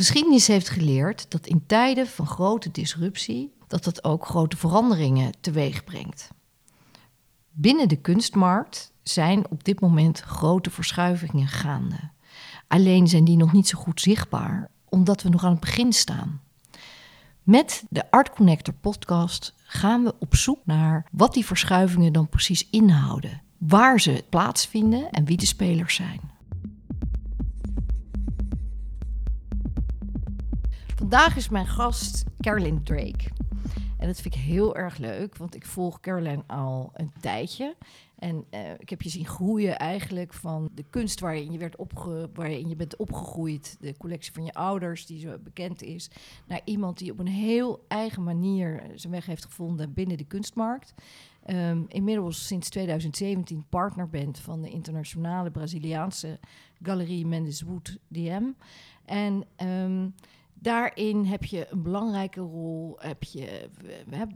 Geschiedenis 0.00 0.46
heeft 0.46 0.68
geleerd 0.68 1.30
dat 1.30 1.46
in 1.46 1.66
tijden 1.66 2.06
van 2.06 2.26
grote 2.26 2.70
disruptie 2.70 3.52
dat 3.66 3.84
dat 3.84 4.04
ook 4.04 4.26
grote 4.26 4.56
veranderingen 4.56 5.32
teweeg 5.40 5.84
brengt. 5.84 6.30
Binnen 7.50 7.88
de 7.88 7.96
kunstmarkt 7.96 8.92
zijn 9.02 9.50
op 9.50 9.64
dit 9.64 9.80
moment 9.80 10.20
grote 10.20 10.70
verschuivingen 10.70 11.46
gaande. 11.46 12.10
Alleen 12.68 13.08
zijn 13.08 13.24
die 13.24 13.36
nog 13.36 13.52
niet 13.52 13.68
zo 13.68 13.78
goed 13.78 14.00
zichtbaar, 14.00 14.70
omdat 14.88 15.22
we 15.22 15.28
nog 15.28 15.44
aan 15.44 15.50
het 15.50 15.60
begin 15.60 15.92
staan. 15.92 16.40
Met 17.42 17.84
de 17.88 18.10
Art 18.10 18.30
Connector 18.30 18.74
podcast 18.74 19.54
gaan 19.64 20.04
we 20.04 20.14
op 20.18 20.36
zoek 20.36 20.60
naar 20.64 21.06
wat 21.12 21.34
die 21.34 21.46
verschuivingen 21.46 22.12
dan 22.12 22.28
precies 22.28 22.68
inhouden, 22.70 23.42
waar 23.58 24.00
ze 24.00 24.24
plaatsvinden 24.28 25.10
en 25.10 25.24
wie 25.24 25.36
de 25.36 25.46
spelers 25.46 25.94
zijn. 25.94 26.38
Vandaag 31.00 31.36
is 31.36 31.48
mijn 31.48 31.66
gast 31.66 32.24
Carolyn 32.40 32.82
Drake. 32.82 33.30
En 33.98 34.06
dat 34.06 34.20
vind 34.20 34.34
ik 34.34 34.40
heel 34.40 34.76
erg 34.76 34.96
leuk, 34.96 35.36
want 35.36 35.54
ik 35.54 35.66
volg 35.66 36.00
Caroline 36.00 36.42
al 36.46 36.90
een 36.94 37.12
tijdje. 37.20 37.76
En 38.18 38.44
uh, 38.50 38.60
ik 38.78 38.90
heb 38.90 39.02
je 39.02 39.08
zien 39.08 39.26
groeien 39.26 39.78
eigenlijk 39.78 40.32
van 40.32 40.70
de 40.74 40.84
kunst 40.90 41.20
waarin 41.20 41.52
je, 41.52 41.58
werd 41.58 41.76
opge 41.76 42.30
waarin 42.34 42.68
je 42.68 42.76
bent 42.76 42.96
opgegroeid, 42.96 43.76
de 43.80 43.96
collectie 43.96 44.32
van 44.32 44.44
je 44.44 44.52
ouders 44.52 45.06
die 45.06 45.20
zo 45.20 45.38
bekend 45.38 45.82
is, 45.82 46.10
naar 46.46 46.60
iemand 46.64 46.98
die 46.98 47.12
op 47.12 47.18
een 47.18 47.26
heel 47.26 47.84
eigen 47.88 48.22
manier 48.22 48.82
zijn 48.94 49.12
weg 49.12 49.26
heeft 49.26 49.44
gevonden 49.44 49.92
binnen 49.92 50.16
de 50.16 50.24
kunstmarkt. 50.24 50.94
Um, 51.46 51.84
inmiddels 51.88 52.46
sinds 52.46 52.68
2017 52.68 53.64
partner 53.68 54.08
bent 54.08 54.38
van 54.38 54.62
de 54.62 54.70
internationale 54.70 55.50
Braziliaanse 55.50 56.38
galerie 56.82 57.26
Mendes 57.26 57.62
Wood 57.62 57.98
DM. 58.08 58.44
En 59.04 59.44
um, 59.56 60.14
Daarin 60.60 61.24
heb 61.24 61.44
je 61.44 61.66
een 61.70 61.82
belangrijke 61.82 62.40
rol. 62.40 62.96
Heb 62.98 63.22
je, 63.22 63.68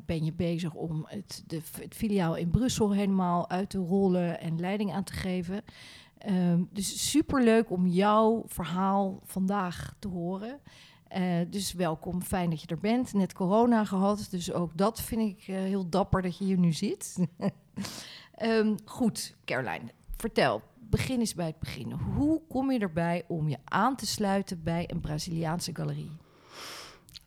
ben 0.07 0.25
je 0.25 0.33
bezig 0.33 0.75
om 0.75 1.07
het, 1.09 1.45
de, 1.47 1.61
filiaal 1.91 2.37
in 2.37 2.51
Brussel 2.51 2.93
helemaal 2.93 3.51
uit 3.51 3.71
te 3.71 3.79
rollen 3.79 4.41
en 4.41 4.61
leiding 4.61 4.93
aan 4.93 5.05
te 5.05 5.13
geven. 5.13 5.65
Um, 6.29 6.69
dus 6.73 7.11
superleuk 7.11 7.71
om 7.71 7.87
jouw 7.87 8.43
verhaal 8.47 9.21
vandaag 9.25 9.95
te 9.99 10.09
horen. 10.09 10.61
Uh, 11.17 11.41
dus 11.51 11.73
welkom, 11.73 12.23
fijn 12.23 12.51
dat 12.51 12.61
je 12.61 12.67
er 12.67 12.79
bent. 12.79 13.13
Net 13.13 13.33
corona 13.33 13.85
gehad, 13.85 14.27
dus 14.31 14.53
ook 14.53 14.77
dat 14.77 15.03
vind 15.03 15.21
ik 15.21 15.49
uh, 15.49 15.57
heel 15.57 15.89
dapper 15.89 16.23
dat 16.23 16.39
je 16.39 16.45
hier 16.45 16.59
nu 16.59 16.73
zit. 16.73 17.27
um, 18.43 18.77
goed, 18.85 19.37
Caroline, 19.45 19.91
vertel 20.17 20.63
begin 20.97 21.19
eens 21.19 21.35
bij 21.35 21.47
het 21.47 21.59
begin. 21.59 21.93
Hoe 21.93 22.41
kom 22.49 22.73
je 22.73 22.79
erbij 22.79 23.25
om 23.27 23.49
je 23.49 23.57
aan 23.65 23.97
te 23.97 24.07
sluiten 24.07 24.63
bij 24.63 24.91
een 24.91 25.01
Braziliaanse 25.01 25.75
galerie? 25.75 26.11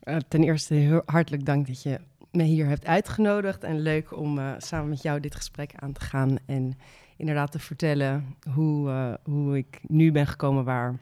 Uh, 0.04 0.16
ten 0.28 0.42
eerste 0.42 0.74
heel 0.74 1.02
hartelijk 1.06 1.44
dank 1.44 1.66
dat 1.66 1.82
je 1.82 2.00
me 2.30 2.42
hier 2.42 2.66
hebt 2.66 2.86
uitgenodigd. 2.86 3.64
En 3.64 3.80
leuk 3.80 4.16
om 4.16 4.38
uh, 4.38 4.52
samen 4.58 4.88
met 4.88 5.02
jou 5.02 5.20
dit 5.20 5.34
gesprek 5.34 5.72
aan 5.74 5.92
te 5.92 6.00
gaan. 6.00 6.36
En 6.46 6.78
inderdaad 7.16 7.52
te 7.52 7.58
vertellen 7.58 8.36
hoe, 8.54 8.88
uh, 8.88 9.14
hoe 9.22 9.56
ik 9.56 9.80
nu 9.82 10.12
ben 10.12 10.26
gekomen 10.26 10.64
waar, 10.64 10.98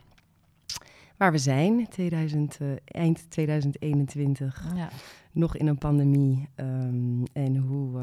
waar 1.16 1.32
we 1.32 1.38
zijn. 1.38 1.88
2000, 1.88 2.58
eind 2.84 3.30
2021. 3.30 4.64
Ja. 4.74 4.88
Nog 5.32 5.56
in 5.56 5.66
een 5.66 5.78
pandemie. 5.78 6.48
Um, 6.56 7.22
en 7.32 7.56
hoe, 7.56 8.00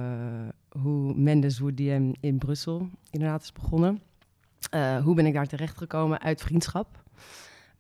hoe 0.80 1.14
Mendes 1.16 1.60
Woodiem 1.60 2.14
in 2.20 2.38
Brussel 2.38 2.90
inderdaad 3.10 3.42
is 3.42 3.52
begonnen. 3.52 4.02
Uh, 4.72 4.98
hoe 5.04 5.16
ben 5.16 5.26
ik 5.26 5.34
daar 5.34 5.48
terecht 5.48 5.78
gekomen? 5.78 6.22
Uit 6.22 6.42
vriendschap. 6.42 6.88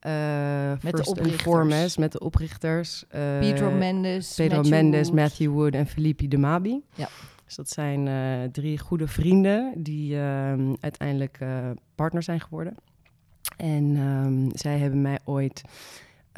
Uh, 0.07 0.71
met 0.81 0.95
de 0.95 1.05
oprichters. 1.05 1.97
met 1.97 2.11
de 2.11 2.19
oprichters. 2.19 3.03
Uh, 3.15 3.39
Pedro 3.39 3.71
Mendes, 3.71 4.35
Pedro 4.35 4.55
Matthew 4.55 4.73
Mendes, 4.73 5.07
Wood. 5.07 5.15
Matthew 5.19 5.51
Wood 5.51 5.73
en 5.73 5.87
Felipe 5.87 6.27
de 6.27 6.37
Mabi. 6.37 6.83
Ja. 6.95 7.07
Dus 7.45 7.55
dat 7.55 7.69
zijn 7.69 8.07
uh, 8.07 8.51
drie 8.51 8.79
goede 8.79 9.07
vrienden 9.07 9.73
die 9.77 10.19
ehm, 10.19 10.73
uiteindelijk 10.79 11.39
partner 11.95 12.23
zijn 12.23 12.41
geworden. 12.41 12.75
En 13.57 13.97
um, 13.97 14.49
zij 14.53 14.77
hebben 14.77 15.01
mij 15.01 15.19
ooit 15.23 15.61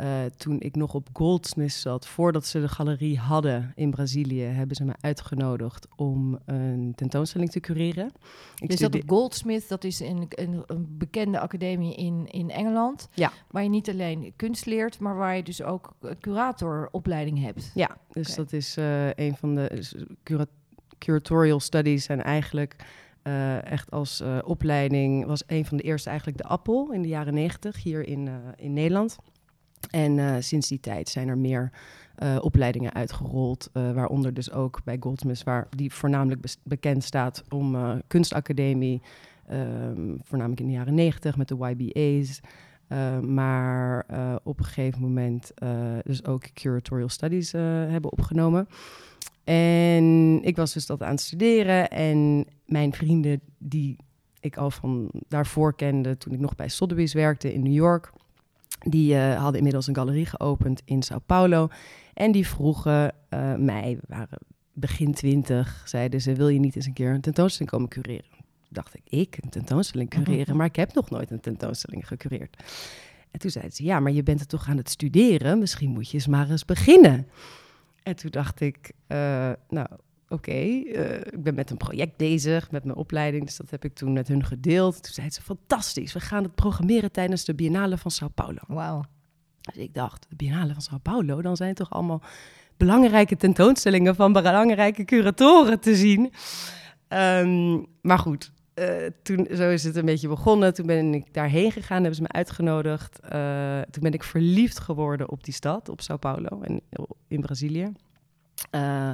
uh, 0.02 0.26
toen 0.38 0.60
ik 0.60 0.76
nog 0.76 0.94
op 0.94 1.08
Goldsmith 1.14 1.72
zat, 1.72 2.08
voordat 2.08 2.46
ze 2.46 2.62
de 2.62 2.68
galerie 2.68 3.20
hadden 3.20 3.72
in 3.76 3.92
Brazilië, 3.92 4.42
hebben 4.42 4.76
ze 4.76 4.84
me 4.84 4.94
uitgenodigd 5.00 5.88
om 5.96 6.40
een 6.46 6.94
tentoonstelling 6.96 7.52
te 7.52 7.60
cureren. 7.60 8.12
Ik 8.56 8.72
je 8.72 8.78
zat 8.78 8.96
op 8.96 9.04
Goldsmith, 9.06 9.70
dat 9.70 9.84
is 9.84 10.00
een, 10.00 10.26
een, 10.30 10.64
een, 10.66 10.98
bekende 10.98 11.40
academie 11.40 11.96
in, 11.96 12.28
in 12.28 12.50
Engeland. 12.50 13.08
Ja. 13.14 13.32
Waar 13.52 13.64
je 13.64 13.70
niet 13.70 13.90
alleen 13.90 14.34
kunst 14.36 14.66
leert, 14.66 15.00
maar 15.00 15.16
waar 15.16 15.36
je 15.36 15.44
dus 15.44 15.62
ook 15.62 15.96
curatoropleiding 16.20 17.42
hebt. 17.42 17.72
Ja, 17.74 17.98
dus 18.12 18.32
okay. 18.32 18.36
dat 18.36 18.54
is 18.54 18.78
uh, 18.78 19.14
een 19.14 19.36
van 19.36 19.56
de 19.56 19.84
cura 20.24 20.46
curatorial 20.98 21.60
studies 21.60 22.08
en 22.08 22.24
eigenlijk. 22.24 22.76
Uh, 23.24 23.72
echt 23.72 23.92
als 23.92 24.24
opleiding 24.44 25.26
was 25.26 25.44
een 25.48 25.66
van 25.66 25.78
de 25.78 25.84
eerste 25.84 26.10
eigenlijk 26.10 26.38
de 26.38 26.44
Appel 26.44 26.92
in 26.92 27.02
de 27.02 27.08
jaren 27.08 27.34
negentig 27.34 27.84
hier 27.84 28.08
in, 28.08 28.30
in 28.56 28.74
Nederland. 28.74 29.18
En 29.90 30.18
uh, 30.18 30.36
sinds 30.40 30.68
die 30.68 30.80
tijd 30.80 31.10
zijn 31.10 31.28
er 31.28 31.38
meer 31.38 31.72
uh, 32.24 32.38
opleidingen 32.42 32.94
uitgerold, 32.94 33.70
uh, 33.74 33.92
waaronder 33.92 34.34
dus 34.34 34.52
ook 34.52 34.82
bij 34.84 34.98
Goldsmiths, 35.00 35.44
waar 35.44 35.68
die 35.70 35.94
voornamelijk 35.94 36.56
bekend 36.64 37.04
staat 37.04 37.44
om 37.50 37.78
kunstacademie, 38.08 39.02
um, 39.52 40.20
voornamelijk 40.24 40.62
in 40.62 40.68
de 40.68 40.74
jaren 40.74 40.94
negentig 40.94 41.38
met 41.38 41.48
de 41.48 41.56
YBA's. 41.56 42.40
maar 43.22 44.06
op 44.44 44.60
een 44.60 44.66
gegeven 44.66 45.02
moment 45.02 45.52
dus 46.04 46.26
ook 46.26 46.54
curatorial 46.54 47.10
studies 47.10 47.52
hebben 47.52 48.12
opgenomen. 48.12 48.68
En 49.44 50.40
ik 50.44 50.56
was 50.56 50.74
dus 50.74 50.86
dat 50.86 51.04
aan 51.04 51.12
het 51.12 51.22
studeren 51.22 51.90
en 51.90 52.46
mijn 52.66 52.94
vrienden 52.94 53.42
die 53.58 53.98
ik 54.40 54.58
al 54.58 54.72
van 54.72 55.12
daarvoor 55.28 55.76
kende 55.76 56.18
toen 56.18 56.34
ik 56.34 56.40
nog 56.40 56.56
bij 56.56 56.68
Sotheby's 56.70 57.14
werkte 57.14 57.54
in 57.54 57.64
New 57.64 57.74
York 57.74 58.12
die 58.80 59.14
uh, 59.14 59.36
hadden 59.36 59.58
inmiddels 59.58 59.88
een 59.88 59.96
galerie 59.96 60.26
geopend 60.26 60.82
in 60.86 61.04
Sao 61.04 61.20
Paulo. 61.20 61.68
En 62.14 62.32
die 62.32 62.48
vroegen 62.48 63.14
uh, 63.30 63.56
mij, 63.56 63.98
we 64.02 64.16
waren 64.16 64.38
begin 64.74 65.14
twintig, 65.14 65.84
zeiden 65.86 66.22
ze: 66.22 66.34
Wil 66.34 66.48
je 66.48 66.60
niet 66.60 66.76
eens 66.76 66.86
een 66.86 66.94
keer 66.94 67.14
een 67.14 67.22
tentoonstelling 67.22 67.72
komen 67.72 67.90
cureren? 67.90 68.44
Dacht 68.70 68.96
ik, 68.96 69.02
ik 69.06 69.38
een 69.42 69.50
tentoonstelling 69.50 70.10
cureren, 70.10 70.56
maar 70.56 70.66
ik 70.66 70.76
heb 70.76 70.94
nog 70.94 71.10
nooit 71.10 71.32
een 71.32 71.40
tentoonstelling 71.40 72.08
gecureerd. 72.08 72.64
En 73.32 73.40
toen 73.40 73.50
zeiden 73.50 73.74
ze: 73.74 73.84
Ja, 73.84 74.00
maar 74.00 74.12
je 74.12 74.24
bent 74.24 74.40
er 74.40 74.48
toch 74.48 74.70
aan 74.70 74.78
het 74.78 74.90
studeren, 74.90 75.60
misschien 75.60 75.90
moet 75.90 76.10
je 76.10 76.14
eens 76.14 76.28
maar 76.28 76.50
eens 76.50 76.66
beginnen. 76.66 77.28
En 78.04 78.16
toen 78.16 78.32
dacht 78.32 78.60
ik: 78.60 78.92
uh, 79.08 79.52
Nou, 79.70 79.88
oké, 80.30 80.34
okay, 80.34 80.82
uh, 80.82 81.16
ik 81.16 81.44
ben 81.44 81.56
met 81.56 81.70
een 81.70 81.78
project 81.78 82.18
bezig, 82.18 82.72
met 82.72 82.84
mijn 82.84 82.98
opleiding. 82.98 83.46
Dus 83.46 83.58
dat 83.58 83.70
heb 83.70 83.86
ik 83.86 83.96
toen 83.96 84.14
met 84.14 84.28
hun 84.28 84.46
gedeeld. 84.46 85.04
Toen 85.04 85.14
zei 85.14 85.30
ze, 85.30 85.42
fantastisch, 85.42 86.14
we 86.14 86.20
gaan 86.20 86.44
het 86.44 86.56
programmeren 86.56 87.12
tijdens 87.12 87.46
de 87.46 87.54
Biennale 87.54 87.98
van 87.98 88.12
Sao 88.12 88.28
Paulo. 88.28 88.60
Wauw. 88.68 89.04
Dus 89.62 89.78
ik 89.78 89.94
dacht, 89.94 90.26
de 90.30 90.36
Biennale 90.36 90.74
van 90.74 90.82
Sao 90.82 90.98
Paulo, 90.98 91.42
dan 91.42 91.56
zijn 91.56 91.74
toch 91.74 91.90
allemaal 91.90 92.22
belangrijke 92.78 93.36
tentoonstellingen 93.36 94.16
van 94.16 94.34
belangrijke 94.34 95.06
curatoren 95.06 95.80
te 95.80 95.96
zien. 95.96 96.32
Um, 97.10 97.86
maar 98.02 98.20
goed, 98.20 98.52
uh, 98.76 98.86
toen, 99.24 99.48
zo 99.54 99.70
is 99.70 99.84
het 99.84 99.96
een 99.96 100.06
beetje 100.06 100.28
begonnen. 100.28 100.74
Toen 100.74 100.86
ben 100.86 101.14
ik 101.14 101.34
daarheen 101.34 101.72
gegaan, 101.72 101.98
hebben 101.98 102.16
ze 102.16 102.22
me 102.22 102.28
uitgenodigd. 102.28 103.20
Uh, 103.34 103.82
toen 103.82 104.04
ben 104.04 104.14
ik 104.14 104.24
verliefd 104.24 104.80
geworden 104.80 105.30
op 105.30 105.44
die 105.44 105.54
stad, 105.54 105.90
op 105.90 106.02
Sao 106.02 106.18
Paulo 106.18 106.62
en 106.62 106.82
in 107.28 107.42
Brazilië. 107.42 107.92
Uh, 108.72 109.12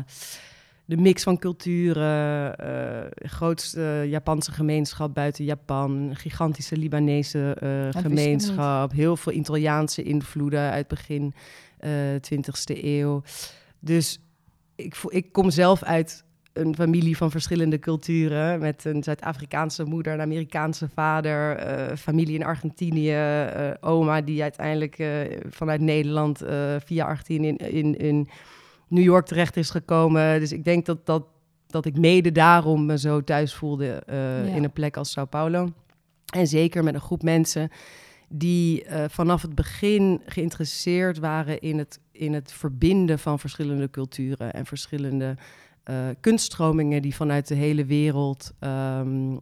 de 0.92 0.98
mix 0.98 1.24
van 1.24 1.38
culturen, 1.38 2.56
uh, 2.64 3.30
grootste 3.30 4.06
Japanse 4.08 4.52
gemeenschap 4.52 5.14
buiten 5.14 5.46
Japan, 5.46 6.10
gigantische 6.14 6.78
Libanese 6.78 7.58
uh, 7.64 8.02
gemeenschap, 8.02 8.92
heel 8.92 9.18
veel 9.18 9.34
Italiaanse 9.34 10.04
invloeden 10.04 10.72
uit 10.72 10.88
begin 10.88 11.34
uh, 11.82 12.16
eh, 12.16 12.22
20e 12.34 12.84
eeuw. 12.84 13.24
Dus 13.80 14.20
ik, 14.76 14.96
ik 15.08 15.32
kom 15.32 15.50
zelf 15.50 15.84
uit 15.84 16.24
een 16.54 16.76
familie 16.76 17.18
van 17.18 17.32
verschillende 17.32 17.80
culturen. 17.80 18.60
Met 18.60 18.86
een 18.86 19.04
Zuid-Afrikaanse 19.04 19.84
moeder, 19.84 20.14
een 20.14 20.22
Amerikaanse 20.22 20.90
vader, 20.90 21.58
familie 21.98 22.36
in 22.36 22.46
Argentinië, 22.46 23.18
oma 23.80 24.22
die 24.22 24.42
uiteindelijk 24.42 24.98
vanuit 25.50 25.82
Nederland 25.82 26.42
via 26.86 27.06
Argentinië 27.06 27.48
in, 27.48 27.58
in, 27.58 27.98
in 27.98 28.30
New 28.92 29.04
York 29.04 29.26
terecht 29.26 29.58
is 29.58 29.70
gekomen. 29.70 30.40
Dus 30.40 30.52
ik 30.52 30.64
denk 30.64 30.86
dat, 30.86 31.06
dat, 31.06 31.24
dat 31.68 31.86
ik 31.86 31.98
mede 31.98 32.32
daarom 32.32 32.86
me 32.86 32.98
zo 32.98 33.24
thuis 33.24 33.54
voelde 33.54 34.04
uh, 34.10 34.56
in 34.56 34.64
een 34.64 34.72
plek 34.72 34.98
als 34.98 35.12
Sao 35.12 35.26
Paulo. 35.26 35.70
En 36.34 36.48
zeker 36.48 36.84
met 36.84 36.94
een 36.94 37.02
groep 37.02 37.24
mensen 37.24 37.70
die 38.30 38.86
uh, 38.86 39.04
vanaf 39.08 39.42
het 39.42 39.56
begin 39.56 40.22
geïnteresseerd 40.26 41.20
waren 41.20 41.60
in 41.60 41.78
het, 41.78 42.00
in 42.12 42.34
het 42.34 42.52
verbinden 42.52 43.20
van 43.20 43.40
verschillende 43.40 43.90
culturen 43.90 44.54
en 44.54 44.66
verschillende 44.66 45.36
uh, 45.90 45.96
kunststromingen 46.20 47.02
die 47.02 47.16
vanuit 47.16 47.48
de 47.48 47.56
hele 47.56 47.86
wereld 47.86 48.54
um, 48.60 49.40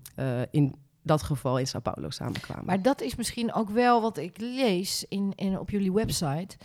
in 0.51 0.75
dat 1.01 1.23
geval 1.23 1.59
in 1.59 1.67
Sao 1.67 1.81
Paulo 1.81 2.09
samenkwamen. 2.09 2.65
Maar 2.65 2.81
dat 2.81 3.01
is 3.01 3.15
misschien 3.15 3.53
ook 3.53 3.69
wel 3.69 4.01
wat 4.01 4.17
ik 4.17 4.37
lees 4.37 5.05
in, 5.09 5.33
in, 5.35 5.59
op 5.59 5.69
jullie 5.69 5.93
website. 5.93 6.57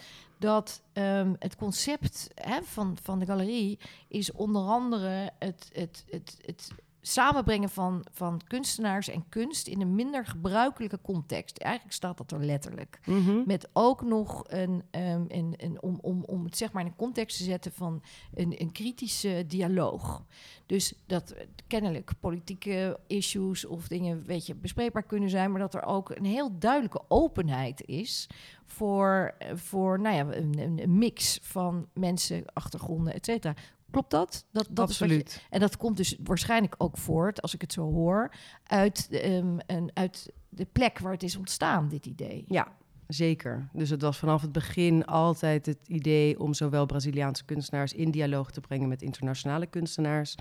Dat 0.45 0.83
ehm, 0.93 1.35
het 1.39 1.57
concept 1.57 2.31
hè, 2.35 2.63
van, 2.63 2.97
van 3.03 3.19
de 3.19 3.27
galerie 3.27 3.79
is 4.09 4.33
onder 4.33 4.63
andere 4.63 5.31
het, 5.39 5.71
het, 5.73 6.05
het, 6.11 6.39
het 6.45 6.71
samenbrengen 7.07 7.69
van, 7.69 8.07
van 8.13 8.41
kunstenaars 8.47 9.09
en 9.09 9.29
kunst 9.29 9.67
in 9.67 9.81
een 9.81 9.95
minder 9.95 10.27
gebruikelijke 10.27 10.99
context. 11.03 11.59
Eigenlijk 11.59 11.95
staat 11.95 12.17
dat 12.17 12.33
er 12.33 12.45
letterlijk. 12.45 12.99
Mhm. 13.07 13.43
Met 13.47 13.69
ook 13.73 14.03
nog 14.03 14.45
een, 14.47 14.83
um, 14.91 15.25
een, 15.29 15.55
een 15.57 15.83
om, 15.83 15.99
om, 16.01 16.25
om 16.25 16.45
het 16.45 16.57
zeg 16.57 16.73
maar 16.73 16.83
in 16.83 16.89
een 16.89 16.97
context 16.97 17.37
te 17.37 17.43
zetten 17.45 17.73
van 17.73 18.03
een, 18.35 18.61
een 18.61 18.73
kritische 18.73 19.45
dialoog. 19.47 20.25
Dus 20.67 20.95
dat 21.07 21.35
kennelijk 21.67 22.13
politieke 22.21 22.99
issues 23.07 23.67
of 23.67 23.89
dingen 23.89 24.25
weet 24.25 24.47
je, 24.47 24.55
bespreekbaar 24.55 25.03
kunnen 25.03 25.31
zijn, 25.31 25.51
maar 25.51 25.61
dat 25.61 25.75
er 25.75 25.85
ook 25.85 26.11
een 26.11 26.25
heel 26.25 26.59
duidelijke 26.59 27.03
openheid 27.09 27.87
is 27.87 28.29
voor, 28.65 29.35
voor 29.55 30.01
nou 30.01 30.17
ja, 30.17 30.37
een, 30.37 30.59
een 30.59 30.99
mix 30.99 31.39
van 31.43 31.89
mensen, 31.93 32.45
achtergronden, 32.53 33.15
et 33.15 33.25
cetera. 33.25 33.55
Klopt 33.95 34.11
dat? 34.11 34.47
dat, 34.53 34.67
dat 34.71 34.89
Absoluut. 34.89 35.29
Is 35.29 35.35
je, 35.35 35.41
en 35.51 35.61
dat 35.61 35.77
komt 35.77 35.97
dus 35.97 36.17
waarschijnlijk 36.25 36.75
ook 36.79 36.99
voort, 36.99 37.43
als 37.43 37.55
ik 37.55 37.61
het 37.61 37.73
zo 37.73 37.93
hoor, 37.93 38.35
uit, 38.65 39.09
um, 39.25 39.59
een, 39.67 39.91
uit 39.93 40.33
de 40.49 40.67
plek 40.73 40.99
waar 40.99 41.13
het 41.13 41.23
is 41.23 41.37
ontstaan, 41.37 41.89
dit 41.89 42.07
idee. 42.07 42.45
Ja, 42.49 42.69
zeker. 43.07 43.69
Dus 43.73 43.91
het 43.91 44.03
was 44.03 44.19
vanaf 44.19 44.43
het 44.43 44.53
begin 44.53 45.05
altijd 45.05 45.67
het 45.67 45.79
idee 45.87 46.41
om 46.41 46.55
zowel 46.55 46.87
Braziliaanse 46.87 47.45
kunstenaars 47.45 47.93
in 47.93 48.11
dialoog 48.11 48.51
te 48.51 48.61
brengen 48.61 48.89
met 48.89 49.03
internationale 49.03 49.67
kunstenaars. 49.67 50.35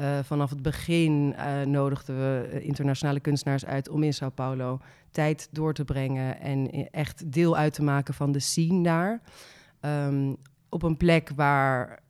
Uh, 0.00 0.18
vanaf 0.22 0.50
het 0.50 0.62
begin 0.62 1.34
uh, 1.38 1.62
nodigden 1.62 2.16
we 2.16 2.60
internationale 2.62 3.20
kunstenaars 3.20 3.64
uit 3.64 3.88
om 3.88 4.02
in 4.02 4.14
Sao 4.14 4.30
Paulo 4.30 4.80
tijd 5.10 5.48
door 5.50 5.74
te 5.74 5.84
brengen 5.84 6.40
en 6.40 6.90
echt 6.90 7.32
deel 7.32 7.56
uit 7.56 7.72
te 7.72 7.82
maken 7.82 8.14
van 8.14 8.32
de 8.32 8.40
scene 8.40 8.82
daar. 8.82 9.20
Um, 9.80 10.36
op 10.68 10.82
een 10.82 10.96
plek 10.96 11.30
waar 11.34 12.04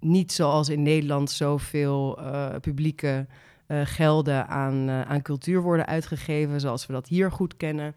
niet 0.00 0.32
zoals 0.32 0.68
in 0.68 0.82
Nederland 0.82 1.30
zoveel 1.30 2.20
uh, 2.20 2.54
publieke 2.60 3.26
uh, 3.66 3.80
gelden 3.84 4.48
aan, 4.48 4.88
uh, 4.88 5.02
aan 5.02 5.22
cultuur 5.22 5.62
worden 5.62 5.86
uitgegeven, 5.86 6.60
zoals 6.60 6.86
we 6.86 6.92
dat 6.92 7.08
hier 7.08 7.32
goed 7.32 7.56
kennen, 7.56 7.94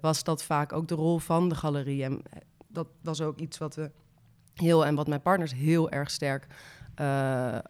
was 0.00 0.24
dat 0.24 0.42
vaak 0.42 0.72
ook 0.72 0.88
de 0.88 0.94
rol 0.94 1.18
van 1.18 1.48
de 1.48 1.54
galerie. 1.54 2.04
En 2.04 2.22
dat 2.68 2.86
was 3.02 3.20
ook 3.20 3.38
iets 3.38 3.58
wat 3.58 3.74
we 3.74 3.90
heel 4.54 4.86
en 4.86 4.94
wat 4.94 5.08
mijn 5.08 5.22
partners 5.22 5.54
heel 5.54 5.90
erg 5.90 6.10
sterk 6.10 6.46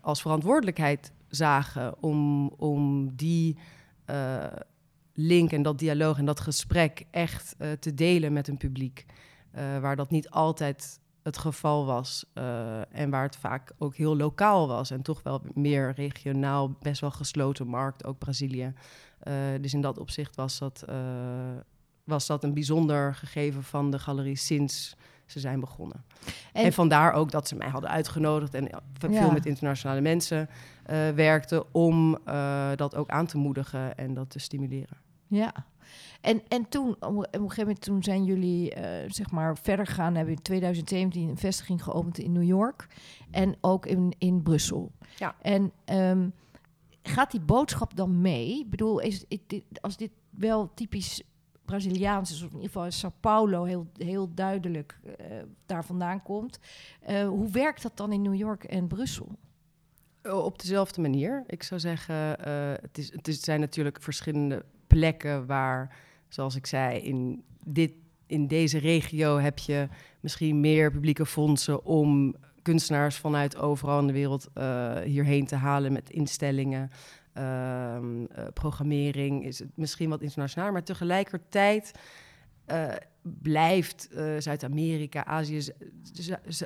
als 0.01 0.21
verantwoordelijkheid 0.21 1.13
zagen 1.29 2.03
om, 2.03 2.49
om 2.49 3.11
die 3.17 3.57
link 5.15 5.53
en 5.53 5.63
dat 5.63 5.79
dialoog 5.79 6.19
en 6.19 6.25
dat 6.25 6.41
gesprek 6.41 7.05
echt 7.11 7.57
te 7.79 7.95
delen 7.95 8.33
met 8.33 8.49
een 8.49 8.57
publiek. 8.57 9.05
waar 9.81 9.97
dat 9.97 10.11
niet 10.11 10.31
altijd 10.31 11.01
het 11.29 11.39
geval 11.39 11.87
was. 11.87 12.25
Uh, 12.35 12.95
en 12.95 13.11
waar 13.11 13.23
het 13.23 13.37
vaak 13.37 13.73
ook 13.79 13.95
heel 13.95 14.17
lokaal 14.17 14.69
was. 14.69 14.91
En 14.91 15.03
toch 15.03 15.23
wel 15.23 15.43
meer 15.55 15.93
regionaal, 15.95 16.77
best 16.81 17.01
wel 17.01 17.11
gesloten 17.11 17.67
markt, 17.67 18.05
ook 18.05 18.19
Brazilië. 18.19 18.73
Uh, 19.23 19.35
dus 19.61 19.75
in 19.75 19.81
dat 19.81 19.99
opzicht 19.99 20.37
was 20.37 20.59
dat, 20.59 20.85
uh, 20.89 20.97
was 22.05 22.27
dat 22.27 22.45
een 22.45 22.55
bijzonder 22.55 23.15
gegeven 23.15 23.63
van 23.63 23.91
de 23.91 23.99
galerie 23.99 24.37
sinds 24.37 24.97
ze 25.27 25.41
zijn 25.41 25.61
begonnen. 25.61 26.05
En, 26.53 26.65
en 26.65 26.73
vandaar 26.73 27.13
ook 27.13 27.31
dat 27.31 27.49
ze 27.49 27.57
mij 27.57 27.69
hadden 27.69 27.91
uitgenodigd 27.91 28.55
en 28.55 28.69
veel 28.99 29.11
ja. 29.11 29.33
met 29.33 29.47
internationale 29.47 30.01
mensen 30.01 30.49
werkten 31.15 31.75
om 31.75 32.19
dat 32.77 32.95
ook 32.95 33.09
aan 33.09 33.27
te 33.27 33.39
moedigen 33.39 33.97
en 33.97 34.15
dat 34.15 34.31
te 34.31 34.39
stimuleren. 34.39 35.08
Ja, 35.29 35.67
en, 36.21 36.43
en 36.49 36.69
toen, 36.69 36.97
op 37.01 37.17
een 37.17 37.41
gegeven 37.41 37.59
moment, 37.59 37.81
toen 37.81 38.03
zijn 38.03 38.25
jullie 38.25 38.77
uh, 38.77 38.83
zeg 39.07 39.31
maar 39.31 39.59
verder 39.59 39.87
gegaan. 39.87 40.15
Hebben 40.15 40.35
in 40.35 40.43
2017 40.43 41.29
een 41.29 41.37
vestiging 41.37 41.83
geopend 41.83 42.19
in 42.19 42.33
New 42.33 42.43
York. 42.43 42.87
En 43.31 43.57
ook 43.61 43.87
in, 43.87 44.15
in 44.19 44.43
Brussel. 44.43 44.93
Ja. 45.17 45.35
En 45.43 45.73
um, 45.93 46.33
gaat 47.03 47.31
die 47.31 47.41
boodschap 47.41 47.97
dan 47.97 48.21
mee? 48.21 48.59
Ik 48.59 48.71
bedoel, 48.71 48.99
is, 48.99 49.25
is 49.29 49.39
dit, 49.47 49.63
als 49.81 49.97
dit 49.97 50.11
wel 50.31 50.75
typisch 50.75 51.23
Braziliaans 51.65 52.31
is, 52.31 52.43
of 52.43 52.51
in 52.51 52.61
ieder 52.61 52.71
geval 52.71 52.91
Sao 52.91 53.13
Paulo 53.21 53.65
heel, 53.65 53.87
heel 53.93 54.35
duidelijk 54.35 55.01
uh, 55.05 55.15
daar 55.67 55.85
vandaan 55.85 56.23
komt. 56.23 56.59
Uh, 57.09 57.29
hoe 57.29 57.51
werkt 57.51 57.83
dat 57.83 57.97
dan 57.97 58.13
in 58.13 58.23
New 58.23 58.35
York 58.35 58.65
en 58.65 58.87
Brussel? 58.87 59.39
Op 60.23 60.59
dezelfde 60.61 61.01
manier. 61.01 61.45
Ik 61.47 61.63
zou 61.63 61.81
zeggen, 61.81 62.15
uh, 62.15 62.73
het, 62.81 62.99
is, 62.99 63.13
het 63.13 63.29
is, 63.29 63.41
zijn 63.41 63.61
natuurlijk 63.61 64.03
verschillende 64.03 64.65
plekken 64.99 65.47
waar, 65.47 65.97
zoals 66.29 66.57
ik 66.57 66.67
zei, 66.67 66.99
in, 66.99 67.45
dit, 67.65 67.93
in 68.27 68.47
deze 68.47 68.79
regio 68.79 69.39
heb 69.39 69.59
je 69.59 69.89
misschien 70.21 70.61
meer 70.61 70.91
publieke 70.91 71.27
fondsen 71.27 71.85
om 71.85 72.35
kunstenaars 72.63 73.17
vanuit 73.17 73.57
overal 73.57 74.01
in 74.01 74.07
de 74.07 74.13
wereld 74.13 74.49
uh, 74.55 74.99
hierheen 74.99 75.47
te 75.47 75.57
halen 75.57 75.93
met 75.93 76.11
instellingen. 76.11 76.91
Uh, 77.35 77.43
uh, 77.95 78.45
programmering 78.55 79.45
is 79.45 79.59
het 79.59 79.77
misschien 79.77 80.09
wat 80.09 80.23
internationaal, 80.23 80.73
maar 80.73 80.85
tegelijkertijd 80.85 81.93
uh, 82.67 82.93
blijft 83.23 84.09
Zuid-Amerika, 84.39 85.25
Azië, 85.25 85.61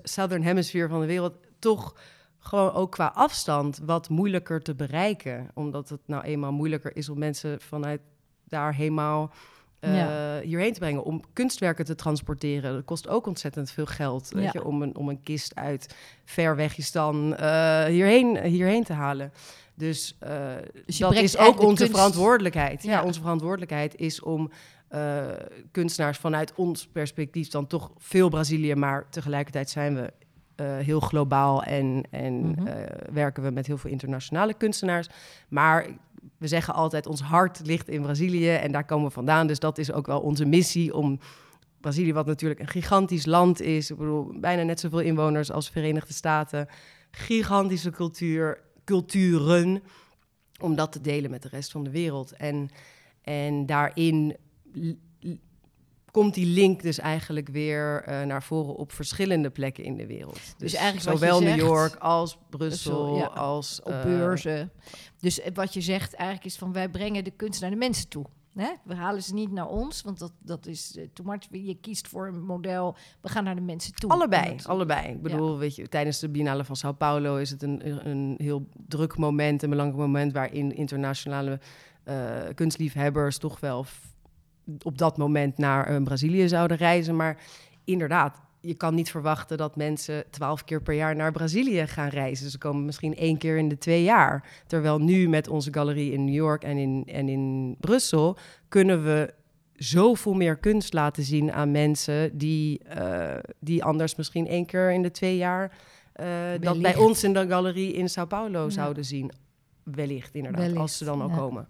Southern 0.03 0.43
Hemisphere 0.43 0.89
van 0.89 1.01
de 1.01 1.07
wereld 1.07 1.35
toch 1.59 1.97
gewoon 2.39 2.73
ook 2.73 2.91
qua 2.91 3.13
afstand 3.15 3.81
wat 3.85 4.09
moeilijker 4.09 4.63
te 4.63 4.75
bereiken. 4.75 5.51
Omdat 5.55 5.89
het 5.89 6.01
nou 6.07 6.23
eenmaal 6.23 6.53
moeilijker 6.53 6.97
is 6.97 7.09
om 7.09 7.19
mensen 7.19 7.61
vanuit 7.61 8.01
daar 8.53 8.75
helemaal 8.75 9.31
uh, 9.81 9.97
ja. 9.97 10.41
hierheen 10.41 10.73
te 10.73 10.79
brengen. 10.79 11.05
Om 11.05 11.23
kunstwerken 11.33 11.85
te 11.85 11.95
transporteren. 11.95 12.73
Dat 12.73 12.85
kost 12.85 13.09
ook 13.09 13.27
ontzettend 13.27 13.71
veel 13.71 13.87
geld. 13.87 14.29
Weet 14.29 14.53
je, 14.53 14.65
om, 14.65 14.83
een, 14.83 14.97
om 14.97 15.09
een 15.09 15.23
kist 15.23 15.55
uit 15.55 15.95
ver 16.25 16.57
wegjestan 16.57 17.37
uh, 17.41 17.85
hierheen, 17.85 18.45
hierheen 18.45 18.85
te 18.85 18.93
halen. 18.93 19.33
Dus, 19.75 20.17
uh, 20.25 20.31
dus 20.87 20.99
dat 20.99 21.15
is 21.15 21.39
ook 21.39 21.61
onze 21.61 21.83
kunst... 21.83 21.97
verantwoordelijkheid. 21.97 22.83
Ja. 22.83 22.91
ja. 22.91 23.05
onze 23.05 23.21
verantwoordelijkheid 23.21 23.97
is 23.97 24.23
om 24.23 24.51
kunstenaars 25.71 26.19
vanuit 26.19 26.55
ons 26.55 26.87
perspectief 26.87 27.49
dan 27.49 27.67
toch 27.67 27.91
veel 27.99 28.29
Brazilië, 28.29 28.75
maar 28.75 29.07
tegelijkertijd 29.11 29.71
zijn 29.71 29.95
we 29.95 30.13
uh, 30.57 30.79
heel 30.79 31.01
globaal 31.01 31.63
en, 31.63 32.03
en 32.11 32.35
mm 32.35 32.55
-hmm. 32.55 32.67
uh, 32.67 32.73
werken 33.13 33.43
we 33.43 33.51
met 33.51 33.67
heel 33.67 33.79
veel 33.79 33.91
internationale 33.91 34.55
kunstenaars. 34.55 35.09
Maar 35.49 35.87
we 36.39 36.47
zeggen 36.49 36.75
altijd, 36.75 37.07
ons 37.07 37.21
hart 37.21 37.61
ligt 37.65 37.89
in 37.89 38.03
Brazilië 38.03 38.51
en 38.51 38.73
daar 38.73 38.85
komen 38.85 39.07
we 39.07 39.13
vandaan. 39.13 39.47
Dus 39.47 39.59
dat 39.59 39.79
is 39.79 39.93
ook 39.93 40.07
wel 40.07 40.21
onze 40.21 40.45
missie 40.45 40.95
om 40.95 41.19
Brazilië, 41.81 42.13
wat 42.13 42.27
natuurlijk 42.27 42.61
een 42.61 42.69
gigantisch 42.69 43.27
land 43.27 43.61
is, 43.61 43.91
ik 43.91 43.97
bedoel, 43.97 44.41
bijna 44.41 44.63
net 44.63 44.81
zoveel 44.81 45.01
inwoners 45.01 45.51
als 45.51 45.67
de 45.67 45.73
Verenigde 45.73 46.13
Staten, 46.13 46.69
gigantische 47.11 47.91
cultuur, 47.91 48.61
culturen, 48.85 49.83
om 50.61 50.75
dat 50.75 50.93
te 50.93 51.01
delen 51.01 51.31
met 51.31 51.43
de 51.43 51.49
rest 51.49 51.71
van 51.71 51.85
de 51.85 51.91
wereld. 51.91 52.33
En, 52.33 52.71
en 53.23 53.67
daarin 53.67 54.37
komt 56.13 56.35
die 56.35 56.47
link 56.47 56.83
dus 56.83 56.99
eigenlijk 56.99 57.49
weer 57.49 58.09
uh, 58.09 58.23
naar 58.23 58.43
voren 58.43 58.75
op 58.75 58.93
verschillende 58.93 59.51
plekken 59.51 59.85
in 59.85 59.97
de 59.97 60.07
wereld. 60.07 60.35
Dus, 60.35 60.55
dus 60.57 60.75
eigenlijk 60.75 61.19
zowel 61.19 61.41
New 61.41 61.57
York 61.57 61.95
als 61.95 62.39
Brussel, 62.51 62.93
Brussel 62.93 63.17
ja, 63.17 63.27
als 63.27 63.81
op 63.83 63.93
uh, 63.93 64.03
beurzen. 64.03 64.73
Dus 65.21 65.41
wat 65.55 65.75
je 65.75 65.81
zegt 65.81 66.15
eigenlijk 66.15 66.47
is 66.47 66.57
van 66.59 66.73
wij 66.73 66.89
brengen 66.89 67.25
de 67.25 67.31
kunst 67.31 67.61
naar 67.61 67.71
de 67.71 67.77
mensen 67.77 68.09
toe. 68.09 68.27
Hè? 68.55 68.69
We 68.85 68.95
halen 68.95 69.23
ze 69.23 69.35
niet 69.35 69.53
naar 69.53 69.69
ons, 69.69 70.03
want 70.03 70.19
dat, 70.19 70.33
dat 70.39 70.67
is 70.67 70.97
uh, 70.97 71.07
too 71.13 71.27
much. 71.27 71.47
Je 71.51 71.75
kiest 71.75 72.09
voor 72.09 72.27
een 72.27 72.43
model, 72.43 72.97
we 73.21 73.29
gaan 73.29 73.45
naar 73.45 73.55
de 73.55 73.61
mensen 73.61 73.95
toe. 73.95 74.11
Allebei, 74.11 74.57
allebei. 74.63 75.09
Ik 75.09 75.23
bedoel, 75.23 75.53
ja. 75.53 75.59
weet 75.59 75.77
je, 75.77 75.89
tijdens 75.89 76.19
de 76.19 76.29
Biennale 76.29 76.65
van 76.65 76.77
Sao 76.77 76.93
Paulo 76.93 77.37
is 77.37 77.51
het 77.51 77.63
een, 77.63 78.09
een 78.09 78.35
heel 78.39 78.67
druk 78.87 79.17
moment, 79.17 79.63
een 79.63 79.71
belangrijk 79.71 80.01
moment 80.01 80.33
waarin 80.33 80.75
internationale 80.75 81.61
uh, 82.05 82.15
kunstliefhebbers 82.55 83.39
toch 83.39 83.61
wel 83.61 83.85
op 84.83 84.99
dat 84.99 85.17
moment 85.17 85.59
naar 85.59 85.91
uh, 85.91 86.03
Brazilië 86.03 86.49
zouden 86.49 86.77
reizen. 86.77 87.17
Maar 87.17 87.37
inderdaad, 87.85 88.41
je 88.61 88.75
kan 88.75 88.95
niet 88.95 89.11
verwachten 89.11 89.57
dat 89.57 89.77
mensen 89.77 90.25
twaalf 90.31 90.65
keer 90.65 90.83
per 90.83 90.95
jaar 90.95 91.17
naar 91.17 91.33
Brazilië 91.33 91.87
gaan 91.87 92.09
reizen. 92.09 92.51
Ze 92.51 92.59
komen 92.59 92.85
misschien 92.85 93.17
één 93.17 93.39
keer 93.39 93.57
in 93.57 93.69
de 93.69 93.79
twee 93.79 94.03
jaar. 94.03 94.63
Terwijl 94.67 94.99
nu 94.99 95.29
met 95.29 95.49
onze 95.49 95.73
galerie 95.73 96.13
in 96.13 96.25
New 96.25 96.35
York 96.35 96.63
en 96.65 96.77
in, 96.77 97.03
en 97.07 97.29
in 97.29 97.77
Brussel 97.81 98.37
kunnen 98.69 99.05
we 99.05 99.35
zoveel 99.75 100.35
meer 100.35 100.57
kunst 100.57 100.93
laten 100.93 101.23
zien 101.23 101.53
aan 101.53 101.71
mensen 101.71 102.39
die, 102.39 102.81
uh, 102.97 103.35
die 103.61 103.85
anders 103.85 104.15
misschien 104.15 104.47
één 104.47 104.67
keer 104.67 104.93
in 104.93 105.03
de 105.03 105.11
twee 105.11 105.37
jaar 105.37 105.73
uh, 106.21 106.27
dat 106.61 106.81
bij 106.81 106.97
ons 106.97 107.25
in 107.25 107.33
de 107.33 107.49
galerie 107.49 107.93
in 107.93 108.09
Sao 108.09 108.27
Paulo 108.27 108.63
ja. 108.63 108.71
zouden 108.71 109.05
zien. 109.05 109.33
Wellicht, 109.83 110.35
inderdaad, 110.35 110.61
Wellicht, 110.61 110.81
als 110.81 110.99
ze 110.99 111.05
dan 111.05 111.19
ja. 111.19 111.37
komen. 111.37 111.69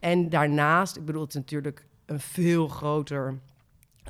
En 0.00 0.28
daarnaast, 0.28 0.96
ik 0.96 1.04
bedoel, 1.04 1.20
het 1.20 1.30
is 1.30 1.34
natuurlijk 1.34 1.86
een 2.08 2.20
veel 2.20 2.68
groter, 2.68 3.38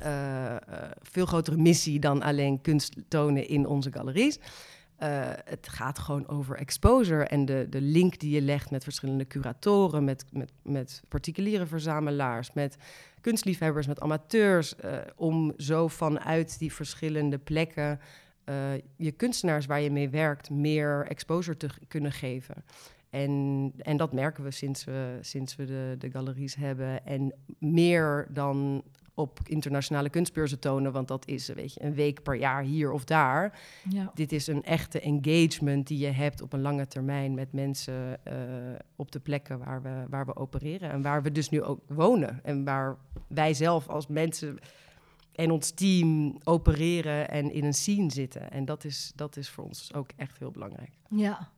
uh, 0.03 0.05
uh, 0.05 0.57
veel 1.01 1.25
grotere 1.25 1.57
missie 1.57 1.99
dan 1.99 2.21
alleen 2.21 2.61
kunst 2.61 2.95
tonen 3.07 3.47
in 3.47 3.67
onze 3.67 3.91
galeries. 3.91 4.37
Uh, 4.37 5.29
het 5.45 5.67
gaat 5.69 5.99
gewoon 5.99 6.27
over 6.27 6.55
exposure 6.55 7.23
en 7.23 7.45
de, 7.45 7.67
de 7.69 7.81
link 7.81 8.19
die 8.19 8.31
je 8.31 8.41
legt 8.41 8.71
met 8.71 8.83
verschillende 8.83 9.27
curatoren, 9.27 10.03
met, 10.03 10.25
met, 10.31 10.51
met 10.61 11.01
particuliere 11.07 11.65
verzamelaars, 11.65 12.53
met 12.53 12.77
kunstliefhebbers, 13.21 13.87
met 13.87 13.99
amateurs, 13.99 14.75
om 15.15 15.53
zo 15.57 15.87
vanuit 15.87 16.59
die 16.59 16.73
verschillende 16.73 17.37
plekken 17.37 17.99
je 18.95 19.11
kunstenaars 19.11 19.65
waar 19.65 19.81
je 19.81 19.91
mee 19.91 20.09
werkt 20.09 20.49
meer 20.49 21.05
exposure 21.07 21.57
te 21.57 21.69
kunnen 21.87 22.11
geven. 22.11 22.55
En, 23.09 23.73
en 23.77 23.97
dat 23.97 24.13
merken 24.13 24.43
we 24.43 24.51
sinds 24.51 24.83
we, 24.83 25.17
sinds 25.21 25.55
we 25.55 25.65
de, 25.65 25.95
de 25.97 26.11
galeries 26.11 26.55
hebben. 26.55 27.05
En 27.05 27.33
meer 27.57 28.27
dan 28.31 28.83
op 29.19 29.39
internationale 29.43 30.09
kunstbeurzen 30.09 30.59
tonen, 30.59 30.91
want 30.91 31.07
dat 31.07 31.27
is 31.27 31.47
weet 31.47 31.73
je, 31.73 31.83
een 31.83 31.93
week 31.93 32.23
per 32.23 32.35
jaar 32.35 32.63
hier 32.63 32.91
of 32.91 33.03
daar. 33.03 33.59
Ja. 33.89 34.11
Dit 34.13 34.31
is 34.31 34.47
een 34.47 34.63
echte 34.63 34.99
engagement 34.99 35.87
die 35.87 35.97
je 35.97 36.11
hebt 36.11 36.41
op 36.41 36.53
een 36.53 36.61
lange 36.61 36.87
termijn 36.87 37.33
met 37.33 37.53
mensen 37.53 38.19
uh, 38.27 38.33
op 38.95 39.11
de 39.11 39.19
plekken 39.19 39.59
waar 39.59 39.81
we, 39.81 40.03
waar 40.09 40.25
we 40.25 40.35
opereren 40.35 40.91
en 40.91 41.01
waar 41.01 41.23
we 41.23 41.31
dus 41.31 41.49
nu 41.49 41.63
ook 41.63 41.79
wonen. 41.87 42.39
En 42.43 42.63
waar 42.63 42.97
wij 43.27 43.53
zelf 43.53 43.87
als 43.87 44.07
mensen 44.07 44.57
en 45.31 45.51
ons 45.51 45.71
team 45.71 46.37
opereren 46.43 47.29
en 47.29 47.51
in 47.51 47.63
een 47.63 47.73
scene 47.73 48.11
zitten. 48.11 48.51
En 48.51 48.65
dat 48.65 48.83
is, 48.83 49.11
dat 49.15 49.37
is 49.37 49.49
voor 49.49 49.63
ons 49.63 49.93
ook 49.93 50.09
echt 50.15 50.39
heel 50.39 50.51
belangrijk. 50.51 50.91
Ja, 51.09 51.49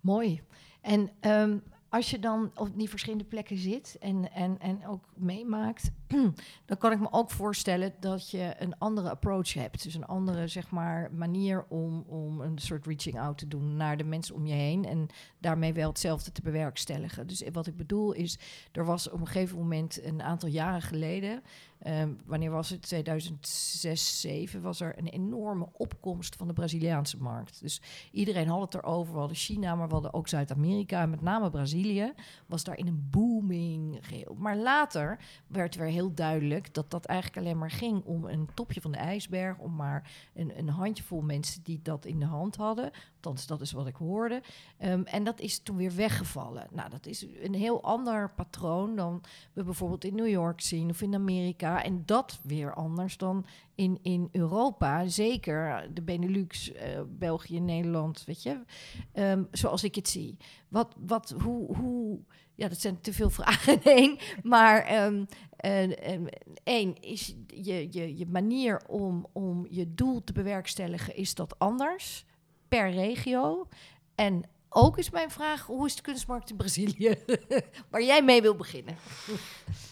mooi. 0.00 0.42
En 0.88 1.10
um, 1.20 1.62
als 1.88 2.10
je 2.10 2.18
dan 2.18 2.50
op 2.54 2.78
die 2.78 2.88
verschillende 2.88 3.24
plekken 3.24 3.56
zit 3.56 3.96
en, 4.00 4.32
en, 4.32 4.60
en 4.60 4.86
ook 4.86 5.04
meemaakt, 5.14 5.90
dan 6.66 6.78
kan 6.78 6.92
ik 6.92 7.00
me 7.00 7.12
ook 7.12 7.30
voorstellen 7.30 7.94
dat 8.00 8.30
je 8.30 8.54
een 8.58 8.78
andere 8.78 9.10
approach 9.10 9.54
hebt. 9.54 9.82
Dus 9.82 9.94
een 9.94 10.06
andere 10.06 10.48
zeg 10.48 10.70
maar, 10.70 11.12
manier 11.12 11.64
om, 11.68 12.04
om 12.06 12.40
een 12.40 12.58
soort 12.58 12.86
reaching 12.86 13.20
out 13.20 13.38
te 13.38 13.48
doen 13.48 13.76
naar 13.76 13.96
de 13.96 14.04
mensen 14.04 14.34
om 14.34 14.46
je 14.46 14.54
heen. 14.54 14.84
En 14.84 15.06
daarmee 15.38 15.72
wel 15.72 15.88
hetzelfde 15.88 16.32
te 16.32 16.42
bewerkstelligen. 16.42 17.26
Dus 17.26 17.42
wat 17.52 17.66
ik 17.66 17.76
bedoel 17.76 18.12
is, 18.12 18.38
er 18.72 18.84
was 18.84 19.10
op 19.10 19.20
een 19.20 19.26
gegeven 19.26 19.58
moment 19.58 20.04
een 20.04 20.22
aantal 20.22 20.48
jaren 20.48 20.82
geleden 20.82 21.42
Ehm, 21.78 22.12
wanneer 22.26 22.50
was 22.50 22.70
het? 22.70 22.82
2006, 22.82 23.80
2007 23.80 24.62
was 24.62 24.80
er 24.80 24.98
een 24.98 25.06
enorme 25.06 25.68
opkomst 25.72 26.36
van 26.36 26.46
de 26.46 26.52
Braziliaanse 26.52 27.16
markt. 27.18 27.60
Dus 27.60 27.80
iedereen 28.10 28.48
had 28.48 28.60
het 28.60 28.74
erover. 28.74 29.12
We 29.12 29.18
hadden 29.18 29.36
China, 29.36 29.74
maar 29.74 29.86
we 29.86 29.92
hadden 29.92 30.14
ook 30.14 30.28
Zuid-Amerika. 30.28 31.06
Met 31.06 31.20
name 31.20 31.50
Brazilië 31.50 32.12
was 32.46 32.64
daar 32.64 32.78
in 32.78 32.86
een 32.86 33.06
booming 33.10 33.98
geheel. 34.00 34.36
Maar 34.38 34.56
later 34.56 35.18
werd 35.46 35.74
weer 35.74 35.88
heel 35.98 36.14
duidelijk 36.14 36.74
dat 36.74 36.90
dat 36.90 37.04
eigenlijk 37.04 37.38
alleen 37.40 37.58
maar 37.58 37.70
ging 37.70 38.04
om 38.04 38.24
een 38.24 38.48
topje 38.54 38.80
van 38.80 38.92
de 38.92 38.98
ijsberg. 38.98 39.58
Om 39.58 39.76
maar 39.76 40.30
een, 40.34 40.58
een 40.58 40.68
handjevol 40.68 41.20
mensen 41.20 41.62
die 41.62 41.80
dat 41.82 42.04
in 42.04 42.18
de 42.18 42.26
hand 42.26 42.56
hadden. 42.56 42.90
Althans, 43.14 43.46
dat 43.46 43.60
is 43.60 43.72
wat 43.72 43.86
ik 43.86 43.96
hoorde. 43.96 44.42
Ehm, 44.78 45.02
en 45.02 45.24
dat 45.24 45.40
is 45.40 45.58
toen 45.58 45.76
weer 45.76 45.94
weggevallen. 45.94 46.66
Nou, 46.70 46.90
dat 46.90 47.06
is 47.06 47.26
een 47.42 47.54
heel 47.54 47.82
ander 47.82 48.30
patroon 48.30 48.96
dan 48.96 49.22
we 49.52 49.62
bijvoorbeeld 49.62 50.04
in 50.04 50.14
New 50.14 50.28
York 50.28 50.60
zien 50.60 50.90
of 50.90 51.02
in 51.02 51.14
Amerika. 51.14 51.84
En 51.84 52.02
dat 52.06 52.40
weer 52.42 52.74
anders 52.74 53.16
dan 53.16 53.46
in, 53.74 53.98
in 54.02 54.28
Europa. 54.32 55.06
Zeker 55.06 55.88
de 55.94 56.02
Benelux, 56.02 56.72
uh, 56.72 56.80
België, 57.08 57.60
Nederland, 57.60 58.24
weet 58.24 58.42
je. 58.42 58.60
Um, 59.14 59.48
zoals 59.50 59.84
ik 59.84 59.94
het 59.94 60.08
zie. 60.08 60.36
Wat, 60.68 60.94
wat, 60.98 61.34
hoe, 61.42 61.76
hoe... 61.76 62.18
Ja, 62.58 62.68
dat 62.68 62.80
zijn 62.80 63.00
te 63.00 63.12
veel 63.12 63.30
vragen 63.30 63.72
in 63.72 63.82
één. 63.82 64.18
Maar 64.42 65.04
um, 65.04 65.26
één, 66.64 67.00
is 67.00 67.34
je, 67.46 67.88
je, 67.90 68.16
je 68.16 68.26
manier 68.26 68.82
om, 68.86 69.26
om 69.32 69.66
je 69.70 69.94
doel 69.94 70.24
te 70.24 70.32
bewerkstelligen, 70.32 71.16
is 71.16 71.34
dat 71.34 71.58
anders? 71.58 72.26
per 72.68 72.90
regio. 72.90 73.68
En 74.14 74.44
ook 74.68 74.98
is 74.98 75.10
mijn 75.10 75.30
vraag, 75.30 75.66
hoe 75.66 75.86
is 75.86 75.96
de 75.96 76.02
kunstmarkt 76.02 76.50
in 76.50 76.56
Brazilië? 76.56 77.14
Waar 77.90 78.02
jij 78.02 78.22
mee 78.22 78.42
wil 78.42 78.56
beginnen. 78.56 78.96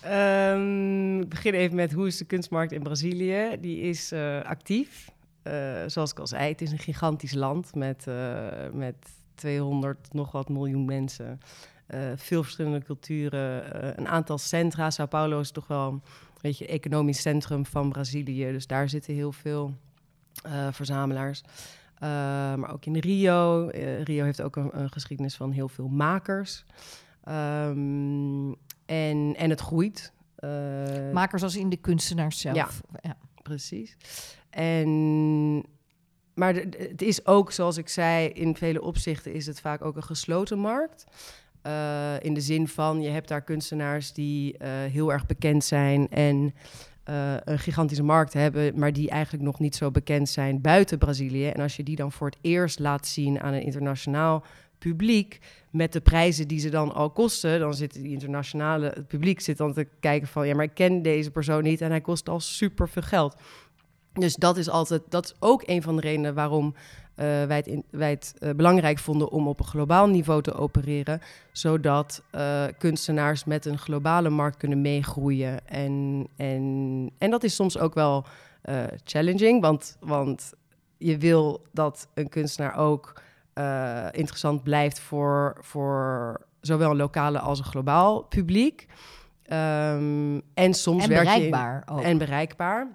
Um, 0.07 1.21
ik 1.21 1.29
begin 1.29 1.55
even 1.55 1.77
met 1.77 1.93
hoe 1.93 2.07
is 2.07 2.17
de 2.17 2.25
kunstmarkt 2.25 2.73
in 2.73 2.83
Brazilië? 2.83 3.57
Die 3.61 3.81
is 3.81 4.13
uh, 4.13 4.43
actief. 4.43 5.11
Uh, 5.43 5.83
zoals 5.87 6.11
ik 6.11 6.19
al 6.19 6.27
zei, 6.27 6.49
het 6.49 6.63
is 6.63 6.73
een 6.73 6.79
gigantisch 6.79 7.35
land 7.35 7.75
met, 7.75 8.05
uh, 8.09 8.49
met 8.73 8.97
200 9.35 10.13
nog 10.13 10.33
wat 10.33 10.49
miljoen 10.49 10.85
mensen. 10.85 11.41
Veel 12.17 12.43
verschillende 12.43 12.83
culturen, 12.83 13.99
een 13.99 14.09
aantal 14.09 14.39
centra. 14.39 14.91
Sao 14.91 15.07
Paulo 15.07 15.41
is 15.41 15.51
toch 15.51 15.67
wel 15.67 15.89
een 15.89 16.03
beetje 16.41 16.67
economisch 16.67 17.21
centrum 17.21 17.67
van 17.67 17.89
Brazilië. 17.89 18.53
Dus 18.53 18.67
daar 18.67 18.89
zitten 18.89 19.15
heel 19.15 19.33
veel 19.33 19.75
verzamelaars. 20.71 21.43
Uh, 21.97 22.09
maar 22.55 22.73
ook 22.73 22.85
in 22.85 22.97
Rio. 22.97 23.69
Rio 24.05 24.25
heeft 24.25 24.43
ook 24.43 24.57
een, 24.57 24.79
een, 24.81 24.91
geschiedenis 24.91 25.37
van 25.37 25.51
heel 25.51 25.69
veel 25.69 25.89
makers. 25.89 26.65
Um, 27.29 28.49
en, 28.87 29.35
en 29.37 29.51
het 29.51 29.61
groeit. 29.61 30.13
Uh, 30.39 31.13
makers 31.13 31.43
als 31.43 31.57
in 31.57 31.69
de 31.69 31.77
kunstenaars 31.77 32.41
zelf. 32.41 32.57
Ja, 32.57 32.69
ja. 33.03 33.17
precies. 33.43 33.97
En, 34.51 35.65
maar 36.35 36.55
het 36.55 37.03
is 37.03 37.27
ook, 37.27 37.53
zoals 37.53 37.77
ik 37.77 37.89
zei, 37.89 38.29
in 38.29 38.57
vele 38.57 38.83
opzichten 38.83 39.33
is 39.33 39.47
het 39.47 39.61
vaak 39.61 39.85
ook 39.85 39.97
een 39.97 40.03
gesloten 40.03 40.59
markt. 40.59 41.05
In 42.21 42.35
de 42.35 42.41
zin 42.41 42.69
van, 42.69 43.03
je 43.03 43.09
hebt 43.09 43.29
daar 43.29 43.43
kunstenaars 43.43 44.13
die 44.13 44.57
heel 44.91 45.13
erg 45.13 45.27
bekend 45.27 45.65
zijn 45.65 46.09
en 46.09 46.55
uh, 47.11 47.35
een 47.45 47.59
gigantische 47.59 48.03
markt 48.03 48.33
hebben, 48.33 48.79
maar 48.79 48.93
die 48.93 49.11
eigenlijk 49.11 49.45
nog 49.45 49.59
niet 49.59 49.77
zo 49.77 49.91
bekend 49.91 50.29
zijn 50.29 50.61
buiten 50.61 50.99
Brazilië. 50.99 51.49
En 51.49 51.63
als 51.63 51.77
je 51.77 51.83
die 51.83 51.97
dan 51.97 52.13
voor 52.13 52.27
het 52.27 52.39
eerst 52.41 52.79
laat 52.79 53.07
zien 53.07 53.41
aan 53.41 53.53
een 53.53 53.63
internationaal 53.63 54.45
publiek, 54.79 55.41
met 55.71 55.93
de 55.93 56.01
prijzen 56.01 56.49
die 56.49 56.59
ze 56.59 56.69
dan 56.69 56.95
al 56.95 57.11
kosten, 57.11 57.61
dan 57.61 57.75
zit 57.75 57.93
die 57.93 58.13
internationale 58.13 58.87
het 58.87 59.07
publiek 59.07 59.41
zit 59.41 59.57
dan 59.57 59.73
te 59.73 59.89
kijken 60.01 60.29
van 60.29 60.47
ja, 60.47 60.55
maar 60.55 60.65
ik 60.65 60.75
ken 60.75 61.03
deze 61.03 61.31
persoon 61.31 61.63
niet 61.63 61.81
en 61.81 61.91
hij 61.91 62.01
kost 62.01 62.29
al 62.29 62.41
super 62.41 62.89
veel 62.89 63.03
geld. 63.03 63.37
Dus 64.13 64.35
dat 64.35 64.57
is 64.57 64.69
altijd, 64.69 65.03
dat 65.09 65.25
is 65.25 65.35
ook 65.39 65.63
een 65.67 65.83
van 65.83 65.97
de 65.97 66.03
redenen 66.03 66.35
waarom 66.35 66.75
wij 67.25 67.57
het, 67.57 67.67
in, 67.67 67.85
wij 67.91 68.11
het 68.11 68.35
uh, 68.39 68.51
belangrijk 68.51 68.99
vonden 68.99 69.31
om 69.31 69.49
op 69.49 69.61
een 69.61 69.67
globaal 69.67 70.09
niveau 70.09 70.43
te 70.43 70.55
opereren, 70.55 71.21
zodat 71.53 72.23
uh, 72.35 72.65
kunstenaars 72.79 73.45
met 73.45 73.65
een 73.65 73.79
globale 73.79 74.29
markt 74.29 74.57
kunnen 74.57 74.81
meegroeien. 74.81 75.67
En, 75.67 76.27
en, 76.37 77.11
en 77.19 77.31
dat 77.31 77.45
is 77.45 77.55
soms 77.55 77.79
ook 77.79 77.95
wel 77.95 78.25
challenging, 79.05 79.61
want, 79.61 79.97
want 80.01 80.53
je 80.97 81.19
wil 81.19 81.67
dat 81.73 82.09
een 82.15 82.29
kunstenaar 82.29 82.77
ook 82.77 83.21
interessant 84.11 84.63
blijft 84.63 85.01
voor, 85.01 85.57
voor 85.61 86.41
zowel 86.61 86.91
een 86.91 86.97
lokale 86.97 87.39
als 87.39 87.59
een 87.59 87.65
globaal 87.65 88.23
publiek. 88.23 88.87
Um, 89.53 90.43
en 90.55 90.75
soms 90.75 91.03
en 91.03 91.09
werk 91.09 91.29
je 91.29 91.43
in, 91.43 92.03
En 92.03 92.19
bereikbaar. 92.19 92.89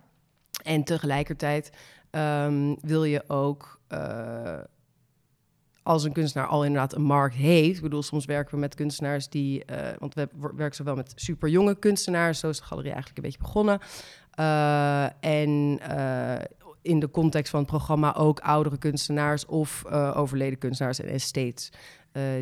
En 0.64 0.84
tegelijkertijd 0.84 1.72
um, 2.12 2.78
wil 2.82 3.04
je 3.04 3.24
ook 3.28 3.80
uh, 3.90 4.58
als 5.84 6.04
een 6.04 6.12
kunstenaar 6.12 6.48
al 6.48 6.66
inderdaad 6.66 6.96
een 6.96 7.02
markt 7.02 7.36
heeft. 7.36 7.76
Ik 7.76 7.82
bedoel, 7.82 8.04
soms 8.04 8.26
werken 8.26 8.54
we 8.54 8.60
met 8.60 8.76
kunstenaars 8.76 9.30
die... 9.30 9.64
Uh, 9.72 9.78
want 10.00 10.14
we 10.14 10.30
werken 10.56 10.76
zowel 10.76 10.96
met 10.96 11.14
super 11.16 11.50
jonge 11.50 11.76
kunstenaars... 11.76 12.40
zo 12.40 12.50
is 12.50 12.58
de 12.58 12.64
galerie 12.64 12.92
eigenlijk 12.92 13.18
een 13.18 13.24
beetje 13.24 13.44
begonnen. 13.44 13.80
Uh, 14.40 15.04
en 15.24 15.80
in 16.82 17.00
de 17.00 17.12
context 17.12 17.52
van 17.52 17.60
het 17.60 17.70
programma 17.70 18.16
ook 18.16 18.40
oudere 18.40 18.78
kunstenaars... 18.78 19.46
of 19.46 19.86
overleden 20.16 20.58
kunstenaars 20.58 21.00
en 21.00 21.08
estates... 21.08 21.72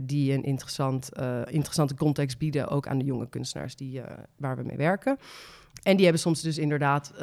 die 0.03 0.33
een 0.33 0.43
interessant, 0.43 1.09
interessante 1.45 1.95
context 1.95 2.37
bieden... 2.37 2.67
ook 2.67 2.87
aan 2.87 2.97
de 2.97 3.05
jonge 3.05 3.29
kunstenaars 3.29 3.75
die, 3.75 4.01
waar 4.37 4.57
we 4.57 4.63
mee 4.63 4.77
werken. 4.77 5.17
En 5.83 5.95
die 5.95 6.03
hebben 6.03 6.21
soms 6.21 6.41
dus 6.41 6.57
inderdaad 6.57 7.13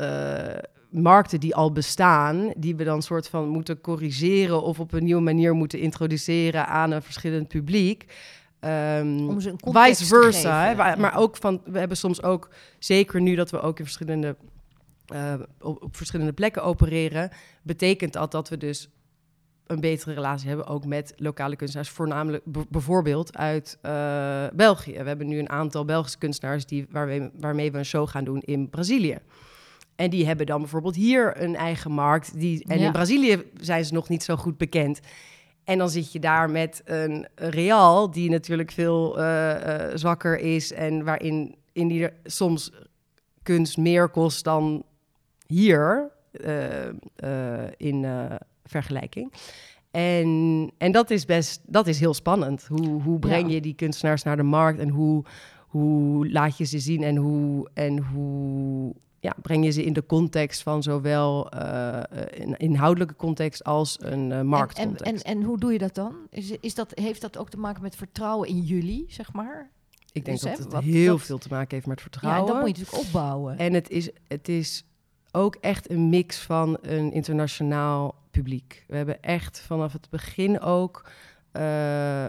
markten 1.02 1.40
die 1.40 1.54
al 1.54 1.72
bestaan, 1.72 2.52
die 2.56 2.76
we 2.76 2.84
dan 2.84 3.02
soort 3.02 3.28
van 3.28 3.48
moeten 3.48 3.80
corrigeren 3.80 4.62
of 4.62 4.80
op 4.80 4.92
een 4.92 5.04
nieuwe 5.04 5.22
manier 5.22 5.54
moeten 5.54 5.78
introduceren 5.78 6.66
aan 6.66 6.90
een 6.90 7.02
verschillend 7.02 7.48
publiek. 7.48 8.04
Um, 8.60 9.28
Om 9.28 9.40
ze 9.40 9.50
een 9.50 9.72
vice 9.72 10.04
versa. 10.04 10.66
Hè, 10.66 10.96
maar 10.96 11.16
ook 11.16 11.36
van, 11.36 11.60
we 11.64 11.78
hebben 11.78 11.96
soms 11.96 12.22
ook, 12.22 12.48
zeker 12.78 13.20
nu 13.20 13.34
dat 13.34 13.50
we 13.50 13.60
ook 13.60 13.78
in 13.78 13.84
verschillende, 13.84 14.36
uh, 15.14 15.34
op, 15.60 15.82
op, 15.82 15.96
verschillende 15.96 16.32
plekken 16.32 16.62
opereren, 16.62 17.30
betekent 17.62 18.12
dat 18.12 18.30
dat 18.30 18.48
we 18.48 18.56
dus 18.56 18.88
een 19.66 19.80
betere 19.80 20.14
relatie 20.14 20.48
hebben 20.48 20.66
ook 20.66 20.86
met 20.86 21.12
lokale 21.16 21.56
kunstenaars, 21.56 21.88
voornamelijk 21.88 22.44
bijvoorbeeld 22.68 23.36
uit 23.36 23.78
uh, 23.82 24.46
België. 24.52 24.92
We 24.92 25.08
hebben 25.08 25.26
nu 25.26 25.38
een 25.38 25.50
aantal 25.50 25.84
Belgische 25.84 26.18
kunstenaars 26.18 26.66
die, 26.66 26.86
waarmee, 26.90 27.30
waarmee 27.34 27.72
we 27.72 27.78
een 27.78 27.84
show 27.84 28.08
gaan 28.08 28.24
doen 28.24 28.40
in 28.40 28.70
Brazilië. 28.70 29.18
En 29.96 30.10
die 30.10 30.26
hebben 30.26 30.46
dan 30.46 30.60
bijvoorbeeld 30.60 30.94
hier 30.96 31.42
een 31.42 31.56
eigen 31.56 31.90
markt. 31.92 32.38
Die, 32.38 32.64
en 32.68 32.78
in 32.78 32.92
Brazilië 32.92 33.42
zijn 33.60 33.84
ze 33.84 33.92
nog 33.92 34.08
niet 34.08 34.22
zo 34.22 34.36
goed 34.36 34.56
bekend. 34.56 35.00
En 35.64 35.78
dan 35.78 35.90
zit 35.90 36.12
je 36.12 36.18
daar 36.18 36.50
met 36.50 36.82
een 36.84 37.26
Real, 37.34 38.10
die 38.10 38.30
natuurlijk 38.30 38.70
veel 38.70 39.18
uh, 39.18 39.50
uh, 39.50 39.86
zwakker 39.94 40.38
is. 40.38 40.72
En 40.72 41.04
waarin 41.04 41.54
in 41.72 41.88
die 41.88 42.08
soms 42.24 42.72
kunst 43.42 43.76
meer 43.76 44.08
kost 44.08 44.44
dan 44.44 44.84
hier 45.46 46.10
uh, 46.32 47.66
in 47.76 48.06
vergelijking. 48.64 49.32
En, 49.90 50.70
en 50.78 50.92
dat 50.92 51.10
is 51.10 51.24
best, 51.24 51.60
dat 51.66 51.86
is 51.86 52.00
heel 52.00 52.14
spannend. 52.14 52.66
Hoe, 52.66 53.02
hoe 53.02 53.18
breng 53.18 53.48
Ja. 53.48 53.54
je 53.54 53.60
die 53.60 53.74
kunstenaars 53.74 54.22
naar 54.22 54.36
de 54.36 54.42
markt 54.42 54.78
en 54.78 54.88
hoe, 54.88 55.24
hoe 55.58 56.30
laat 56.30 56.58
je 56.58 56.64
ze 56.64 56.78
zien 56.78 57.02
en 57.02 57.16
hoe, 57.16 57.68
en 57.74 57.98
hoe 57.98 58.94
ja, 59.26 59.34
breng 59.42 59.64
je 59.64 59.70
ze 59.70 59.84
in 59.84 59.92
de 59.92 60.06
context 60.06 60.62
van 60.62 60.82
zowel 60.82 61.50
eh, 61.50 62.00
een 62.30 62.56
inhoudelijke 62.56 63.16
context 63.16 63.64
als 63.64 63.96
een 64.00 64.08
eh, 64.08 64.18
En, 64.18 64.32
en, 64.32 64.46
marktcontext. 64.46 65.24
en, 65.24 65.36
en 65.38 65.42
hoe 65.42 65.58
doe 65.58 65.72
je 65.72 65.78
dat 65.78 65.94
dan? 65.94 66.14
Is, 66.30 66.50
is 66.60 66.74
dat, 66.74 66.92
heeft 66.94 67.20
dat 67.20 67.38
ook 67.38 67.50
te 67.50 67.56
maken 67.58 67.82
met 67.82 67.96
vertrouwen 67.96 68.48
in 68.48 68.60
jullie, 68.60 69.04
zeg 69.08 69.32
maar? 69.32 69.70
Ik 70.12 70.24
denk 70.24 70.40
dus, 70.40 70.50
dat 70.50 70.58
het 70.58 70.72
wat- 70.72 70.82
heel 70.82 71.16
dat- 71.16 71.26
veel 71.26 71.38
te 71.38 71.48
maken 71.50 71.74
heeft 71.74 71.86
met 71.86 71.96
Ja, 71.96 72.02
vertrouwen. 72.02 72.40
en 72.48 72.52
dat 72.54 72.60
moet 72.66 72.76
je 72.76 72.82
natuurlijk 72.82 73.06
opbouwen. 73.08 73.58
En 73.58 73.72
het 73.72 73.90
is, 73.90 74.10
het 74.28 74.48
is 74.48 74.84
ook 75.32 75.54
echt 75.60 75.90
een 75.90 76.08
mix 76.08 76.38
van 76.38 76.78
een 76.80 77.12
internationaal 77.12 78.14
publiek. 78.30 78.84
We 78.88 78.96
hebben 78.96 79.22
echt 79.22 79.60
vanaf 79.60 79.92
het 79.92 80.10
begin 80.10 80.60
ook 80.60 81.10
eh, 81.52 82.26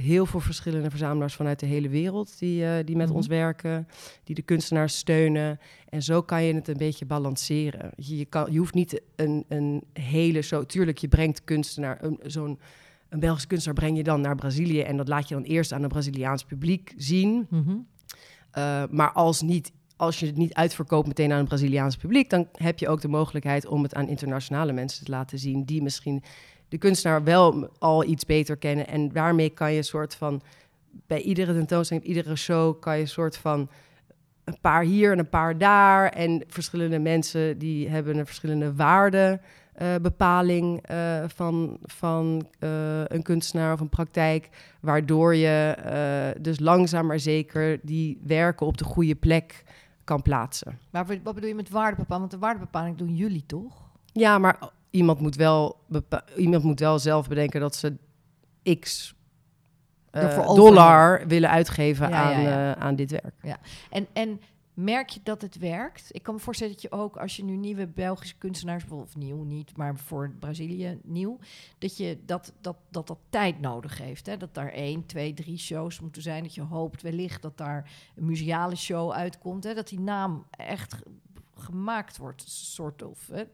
heel 0.00 0.26
veel 0.26 0.40
verschillende 0.40 0.90
verzamelaars 0.90 1.34
vanuit 1.34 1.60
de 1.60 1.66
hele 1.66 1.88
wereld 1.88 2.38
die, 2.38 2.64
eh, 2.64 2.84
die 2.84 2.96
met 2.96 3.06
Mhm. 3.06 3.16
ons 3.16 3.26
werken, 3.26 3.88
die 4.24 4.34
de 4.34 4.42
kunstenaars 4.42 4.96
steunen. 4.98 5.58
En 5.88 6.02
zo 6.02 6.22
kan 6.22 6.42
je 6.42 6.54
het 6.54 6.68
een 6.68 6.76
beetje 6.76 7.06
balanceren. 7.06 7.90
Je, 7.96 8.16
je, 8.16 8.24
kan, 8.24 8.52
je 8.52 8.58
hoeft 8.58 8.74
niet 8.74 9.00
een, 9.16 9.44
een 9.48 9.82
hele 9.92 10.42
show. 10.42 10.64
Tuurlijk, 10.64 10.98
je 10.98 11.08
brengt 11.08 11.44
kunstenaar, 11.44 12.04
een, 12.04 12.18
zo'n 12.22 12.58
een 13.08 13.20
Belgisch 13.20 13.46
kunstenaar 13.46 13.78
breng 13.78 13.96
je 13.96 14.02
dan 14.02 14.20
naar 14.20 14.34
Brazilië 14.36 14.80
en 14.80 14.96
dat 14.96 15.08
laat 15.08 15.28
je 15.28 15.34
dan 15.34 15.42
eerst 15.44 15.72
aan 15.72 15.82
een 15.82 15.88
Braziliaans 15.88 16.44
publiek 16.44 16.94
zien. 16.96 17.46
Mhm. 17.50 17.70
Uh, 17.70 18.82
maar 18.90 19.12
als, 19.12 19.42
niet, 19.42 19.72
als 19.96 20.20
je 20.20 20.26
het 20.26 20.36
niet 20.36 20.54
uitverkoopt 20.54 21.06
meteen 21.06 21.32
aan 21.32 21.38
een 21.38 21.44
Braziliaans 21.44 21.96
publiek, 21.96 22.30
dan 22.30 22.48
heb 22.52 22.78
je 22.78 22.88
ook 22.88 23.00
de 23.00 23.08
mogelijkheid 23.08 23.66
om 23.66 23.82
het 23.82 23.94
aan 23.94 24.08
internationale 24.08 24.72
mensen 24.72 25.04
te 25.04 25.10
laten 25.10 25.38
zien, 25.38 25.64
die 25.64 25.82
misschien 25.82 26.22
de 26.68 26.78
kunstenaar 26.78 27.24
wel 27.24 27.70
al 27.78 28.04
iets 28.04 28.24
beter 28.24 28.56
kennen. 28.56 28.86
En 28.86 29.08
daarmee 29.08 29.50
kan 29.50 29.72
je 29.72 29.78
een 29.78 29.84
soort 29.84 30.14
van, 30.14 30.42
bij 31.06 31.20
iedere 31.20 31.52
tentoonstelling, 31.52 32.06
iedere 32.06 32.36
show, 32.36 32.80
kan 32.80 32.94
je 32.94 33.00
een 33.00 33.08
soort 33.08 33.36
van 33.36 33.70
een 34.44 34.58
paar 34.60 34.82
hier 34.82 35.12
en 35.12 35.18
een 35.18 35.28
paar 35.28 35.58
daar. 35.58 36.08
En 36.08 36.44
verschillende 36.46 36.98
mensen 36.98 37.58
die 37.58 37.88
hebben 37.88 38.18
een 38.18 38.26
verschillende 38.26 38.74
waarde. 38.74 39.40
Uh, 39.82 39.94
bepaling 40.02 40.90
uh, 40.90 41.24
van, 41.26 41.78
van 41.82 42.46
uh, 42.60 43.04
een 43.04 43.22
kunstenaar 43.22 43.72
of 43.72 43.80
een 43.80 43.88
praktijk, 43.88 44.48
waardoor 44.80 45.34
je 45.34 45.76
dus 46.40 46.60
langzaam 46.60 47.06
maar 47.06 47.20
zeker 47.20 47.80
die 47.82 48.20
werken 48.26 48.66
op 48.66 48.76
de 48.76 48.84
goede 48.84 49.14
plek 49.14 49.64
kan 50.04 50.22
plaatsen. 50.22 50.78
Maar 50.90 51.06
wat 51.22 51.34
bedoel 51.34 51.48
je 51.48 51.54
met 51.54 51.70
waardebepaling? 51.70 52.20
Want 52.20 52.30
de 52.30 52.46
waardebepaling 52.46 52.96
doen 52.96 53.14
jullie 53.14 53.44
toch? 53.46 53.90
Ja, 54.12 54.38
maar 54.38 54.58
iemand 54.90 55.20
moet 55.20 55.36
wel, 55.36 55.80
iemand 56.36 56.64
moet 56.64 56.80
wel 56.80 56.98
zelf 56.98 57.28
bedenken 57.28 57.60
dat 57.60 57.76
ze 57.76 57.96
x 58.80 59.14
uh, 60.12 60.54
dollar 60.54 61.26
willen 61.26 61.50
uitgeven 61.50 62.08
ja, 62.08 62.22
aan, 62.22 62.42
ja, 62.42 62.48
ja. 62.48 62.76
aan 62.76 62.96
dit 62.96 63.10
werk. 63.10 63.34
Ja. 63.42 63.58
En, 63.90 64.06
en 64.12 64.40
merk 64.74 65.08
je 65.08 65.20
dat 65.22 65.42
het 65.42 65.58
werkt? 65.58 66.08
Ik 66.10 66.22
kan 66.22 66.34
me 66.34 66.40
voorstellen 66.40 66.72
dat 66.72 66.82
je 66.82 66.92
ook, 66.92 67.16
als 67.16 67.36
je 67.36 67.44
nu 67.44 67.56
nieuwe 67.56 67.86
Belgische 67.86 68.36
kunstenaars, 68.36 68.84
of 68.88 69.16
nieuw 69.16 69.42
niet, 69.42 69.76
maar 69.76 69.96
voor 69.96 70.30
Brazilië 70.38 70.98
nieuw, 71.02 71.38
dat 71.78 71.96
je 71.96 72.18
dat, 72.26 72.52
dat, 72.60 72.76
dat, 72.90 73.06
dat 73.06 73.18
tijd 73.30 73.60
nodig 73.60 73.98
heeft. 73.98 74.26
Hè? 74.26 74.36
Dat 74.36 74.54
daar 74.54 74.70
één, 74.70 75.06
twee, 75.06 75.34
drie 75.34 75.58
shows 75.58 76.00
moeten 76.00 76.22
zijn. 76.22 76.42
Dat 76.42 76.54
je 76.54 76.62
hoopt 76.62 77.02
wellicht 77.02 77.42
dat 77.42 77.56
daar 77.56 77.90
een 78.16 78.26
museale 78.26 78.76
show 78.76 79.12
uitkomt. 79.12 79.64
Hè? 79.64 79.74
Dat 79.74 79.88
die 79.88 80.00
naam 80.00 80.46
echt 80.50 80.96
gemaakt 81.54 82.16
wordt, 82.16 82.42
soort 82.48 83.02
of. 83.02 83.28
Hè? 83.32 83.44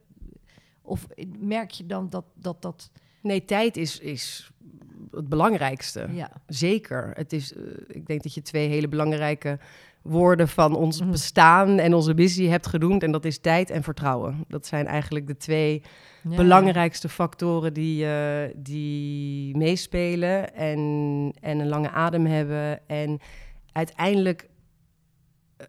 Of 0.84 1.06
merk 1.38 1.70
je 1.70 1.86
dan 1.86 2.10
dat 2.10 2.24
dat. 2.34 2.62
dat 2.62 2.90
Nee, 3.20 3.44
tijd 3.44 3.76
is, 3.76 3.98
is 3.98 4.50
het 5.10 5.28
belangrijkste. 5.28 6.08
Ja. 6.12 6.30
Zeker. 6.46 7.10
Het 7.14 7.32
is, 7.32 7.52
uh, 7.52 7.62
ik 7.88 8.06
denk 8.06 8.22
dat 8.22 8.34
je 8.34 8.42
twee 8.42 8.68
hele 8.68 8.88
belangrijke 8.88 9.58
woorden 10.02 10.48
van 10.48 10.76
ons 10.76 11.00
mm. 11.00 11.10
bestaan 11.10 11.78
en 11.78 11.94
onze 11.94 12.14
missie 12.14 12.50
hebt 12.50 12.66
genoemd. 12.66 13.02
En 13.02 13.12
dat 13.12 13.24
is 13.24 13.38
tijd 13.38 13.70
en 13.70 13.82
vertrouwen. 13.82 14.44
Dat 14.48 14.66
zijn 14.66 14.86
eigenlijk 14.86 15.26
de 15.26 15.36
twee 15.36 15.82
ja. 16.28 16.36
belangrijkste 16.36 17.08
factoren 17.08 17.72
die, 17.72 18.04
uh, 18.04 18.42
die 18.56 19.56
meespelen 19.56 20.54
en, 20.54 20.78
en 21.40 21.58
een 21.58 21.68
lange 21.68 21.90
adem 21.90 22.26
hebben. 22.26 22.88
En 22.88 23.20
uiteindelijk 23.72 24.48
uh, 25.60 25.66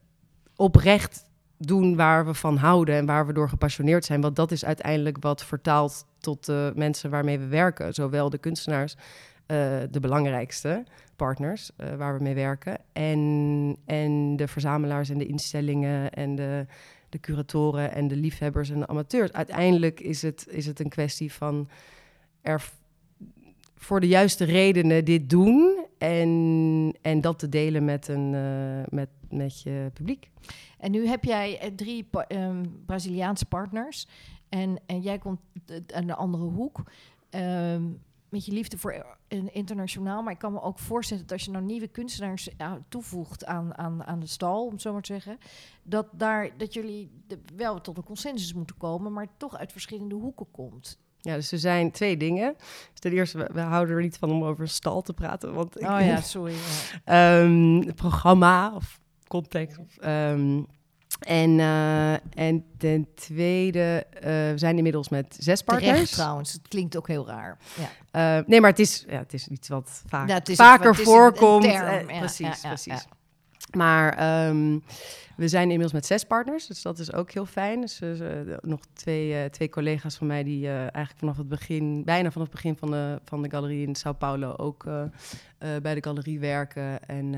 oprecht 0.55 1.24
doen 1.57 1.95
waar 1.95 2.25
we 2.25 2.33
van 2.33 2.57
houden 2.57 2.95
en 2.95 3.05
waar 3.05 3.27
we 3.27 3.33
door 3.33 3.49
gepassioneerd 3.49 4.05
zijn. 4.05 4.21
Want 4.21 4.35
dat 4.35 4.51
is 4.51 4.65
uiteindelijk 4.65 5.17
wat 5.19 5.43
vertaalt 5.43 6.05
tot 6.19 6.45
de 6.45 6.71
mensen 6.75 7.09
waarmee 7.09 7.39
we 7.39 7.47
werken. 7.47 7.93
Zowel 7.93 8.29
de 8.29 8.37
kunstenaars, 8.37 8.95
uh, 8.95 9.57
de 9.91 9.99
belangrijkste 9.99 10.83
partners 11.15 11.71
uh, 11.77 11.95
waar 11.95 12.17
we 12.17 12.23
mee 12.23 12.33
werken. 12.33 12.77
En, 12.93 13.77
en 13.85 14.35
de 14.35 14.47
verzamelaars 14.47 15.09
en 15.09 15.17
de 15.17 15.25
instellingen 15.25 16.11
en 16.11 16.35
de, 16.35 16.65
de 17.09 17.19
curatoren 17.19 17.91
en 17.91 18.07
de 18.07 18.15
liefhebbers 18.15 18.69
en 18.69 18.79
de 18.79 18.87
amateurs. 18.87 19.31
Uiteindelijk 19.31 19.99
is 19.99 20.21
het, 20.21 20.47
is 20.49 20.65
het 20.65 20.79
een 20.79 20.89
kwestie 20.89 21.33
van 21.33 21.69
er 22.41 22.71
voor 23.75 23.99
de 23.99 24.07
juiste 24.07 24.43
redenen 24.43 25.05
dit 25.05 25.29
doen 25.29 25.85
en, 25.97 26.95
en 27.01 27.21
dat 27.21 27.39
te 27.39 27.49
delen 27.49 27.85
met, 27.85 28.07
een, 28.07 28.33
uh, 28.33 28.83
met, 28.89 29.09
met 29.35 29.61
je 29.61 29.89
publiek. 29.93 30.29
En 30.77 30.91
nu 30.91 31.07
heb 31.07 31.23
jij 31.23 31.63
uh, 31.63 31.75
drie 31.75 32.03
pa 32.03 32.25
um, 32.27 32.83
Braziliaanse 32.85 33.45
partners 33.45 34.07
en, 34.49 34.79
en 34.85 35.01
jij 35.01 35.17
komt 35.17 35.39
aan 35.93 36.07
de 36.07 36.15
andere 36.15 36.43
hoek. 36.43 36.83
Um, 37.29 38.01
met 38.29 38.45
je 38.45 38.51
liefde 38.51 38.77
voor 38.77 39.05
een 39.27 39.53
internationaal. 39.53 40.23
Maar 40.23 40.33
ik 40.33 40.39
kan 40.39 40.51
me 40.51 40.61
ook 40.61 40.79
voorstellen 40.79 41.23
dat 41.23 41.31
als 41.31 41.45
je 41.45 41.51
nou 41.51 41.63
nieuwe 41.63 41.87
kunstenaars 41.87 42.49
toevoegt 42.89 43.45
aan, 43.45 43.77
aan, 43.77 44.03
aan 44.03 44.19
de 44.19 44.27
stal, 44.27 44.65
om 44.65 44.71
het 44.71 44.81
zo 44.81 44.93
maar 44.93 45.01
te 45.01 45.13
zeggen, 45.13 45.37
dat, 45.83 46.07
daar, 46.11 46.57
dat 46.57 46.73
jullie 46.73 47.11
de, 47.27 47.39
wel 47.55 47.81
tot 47.81 47.97
een 47.97 48.03
consensus 48.03 48.53
moeten 48.53 48.77
komen, 48.77 49.13
maar 49.13 49.27
toch 49.37 49.57
uit 49.57 49.71
verschillende 49.71 50.15
hoeken 50.15 50.51
komt. 50.51 50.97
Ja, 51.19 51.35
dus 51.35 51.51
er 51.51 51.59
zijn 51.59 51.91
twee 51.91 52.17
dingen. 52.17 52.55
Dus 52.91 52.99
ten 52.99 53.11
eerste, 53.11 53.37
we, 53.37 53.49
we 53.53 53.59
houden 53.59 53.95
er 53.95 54.01
niet 54.01 54.17
van 54.17 54.31
om 54.31 54.43
over 54.43 54.61
een 54.61 54.69
stal 54.69 55.01
te 55.01 55.13
praten. 55.13 55.53
Want 55.53 55.75
oh 55.75 55.81
ja, 55.81 56.21
sorry. 56.21 56.53
Ja. 57.05 57.41
um, 57.41 57.93
programma 57.95 58.75
of 58.75 58.99
context. 59.27 59.77
Um, 60.05 60.67
en, 61.19 61.49
uh, 61.49 62.13
en 62.13 62.65
ten 62.77 63.07
tweede, 63.15 64.05
uh, 64.13 64.21
we 64.21 64.53
zijn 64.55 64.77
inmiddels 64.77 65.09
met 65.09 65.37
zes 65.39 65.61
partners. 65.61 65.93
Terecht, 65.93 66.11
trouwens, 66.11 66.51
het 66.51 66.67
klinkt 66.67 66.97
ook 66.97 67.07
heel 67.07 67.27
raar. 67.27 67.57
Ja. 68.11 68.37
Uh, 68.39 68.45
nee, 68.47 68.61
maar 68.61 68.69
het 68.69 68.79
is, 68.79 69.05
ja, 69.07 69.17
het 69.17 69.33
is 69.33 69.47
iets 69.47 69.67
wat 69.67 70.03
vaak, 70.07 70.29
ja, 70.29 70.39
is 70.45 70.55
vaker 70.55 70.87
het, 70.87 70.97
het 70.97 71.05
voorkomt. 71.05 71.65
Een 71.65 71.71
term, 71.71 72.09
ja, 72.09 72.19
precies, 72.19 72.59
precies. 72.61 73.05
Maar 73.71 74.47
um, 74.47 74.83
we 75.37 75.47
zijn 75.47 75.63
inmiddels 75.63 75.93
met 75.93 76.05
zes 76.05 76.23
partners, 76.23 76.67
dus 76.67 76.81
dat 76.81 76.99
is 76.99 77.13
ook 77.13 77.31
heel 77.31 77.45
fijn. 77.45 77.81
Dus 77.81 78.01
uh, 78.01 78.19
nog 78.61 78.79
twee, 78.93 79.29
uh, 79.29 79.43
twee 79.45 79.69
collega's 79.69 80.15
van 80.15 80.27
mij 80.27 80.43
die 80.43 80.65
uh, 80.65 80.79
eigenlijk 80.79 81.17
vanaf 81.17 81.37
het 81.37 81.47
begin, 81.47 82.03
bijna 82.03 82.31
vanaf 82.31 82.47
het 82.47 82.55
begin 82.55 82.77
van 82.77 82.91
de, 82.91 83.19
van 83.23 83.41
de 83.41 83.49
galerie 83.49 83.87
in 83.87 83.95
Sao 83.95 84.13
Paulo 84.13 84.53
ook 84.57 84.83
bij 85.81 85.95
de 85.95 86.03
galerie 86.03 86.39
werken. 86.39 87.07
En, 87.07 87.35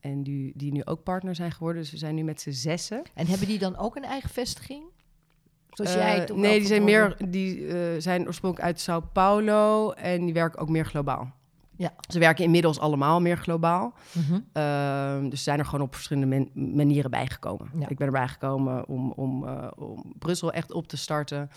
en 0.00 0.22
die, 0.22 0.52
die 0.54 0.72
nu 0.72 0.84
ook 0.84 1.02
partner 1.02 1.34
zijn 1.34 1.52
geworden. 1.52 1.82
Dus 1.82 1.90
we 1.90 1.96
zijn 1.96 2.14
nu 2.14 2.22
met 2.22 2.40
z'n 2.40 2.50
zessen. 2.50 3.02
En 3.14 3.26
hebben 3.26 3.46
die 3.46 3.58
dan 3.58 3.76
ook 3.76 3.96
een 3.96 4.04
eigen 4.04 4.30
vestiging? 4.30 4.82
Zoals 5.70 5.92
jij 5.92 6.24
toen 6.24 6.40
nee, 6.40 6.58
die 6.58 6.68
zijn, 6.68 6.84
meer, 6.84 7.16
die 7.28 7.66
zijn 8.00 8.26
oorspronkelijk 8.26 8.68
uit 8.68 8.80
Sao 8.80 9.00
Paulo 9.00 9.90
en 9.90 10.24
die 10.24 10.34
werken 10.34 10.60
ook 10.60 10.68
meer 10.68 10.86
globaal. 10.86 11.40
Ja. 11.76 11.92
Ze 12.08 12.18
werken 12.18 12.44
inmiddels 12.44 12.78
allemaal 12.78 13.20
meer 13.20 13.36
globaal. 13.36 13.94
Mm 14.12 14.22
-hmm. 14.22 14.44
uh, 14.52 15.30
dus 15.30 15.38
ze 15.38 15.44
zijn 15.44 15.58
er 15.58 15.64
gewoon 15.64 15.86
op 15.86 15.94
verschillende 15.94 16.36
man 16.36 16.74
manieren 16.74 17.10
bijgekomen. 17.10 17.70
Ja. 17.78 17.88
Ik 17.88 17.96
ben 17.96 18.06
erbij 18.06 18.28
gekomen 18.28 18.88
om, 18.88 19.12
om, 19.12 19.44
uh, 19.44 19.68
om 19.76 20.14
Brussel 20.18 20.52
echt 20.52 20.72
op 20.72 20.88
te 20.88 20.96
starten. 20.96 21.50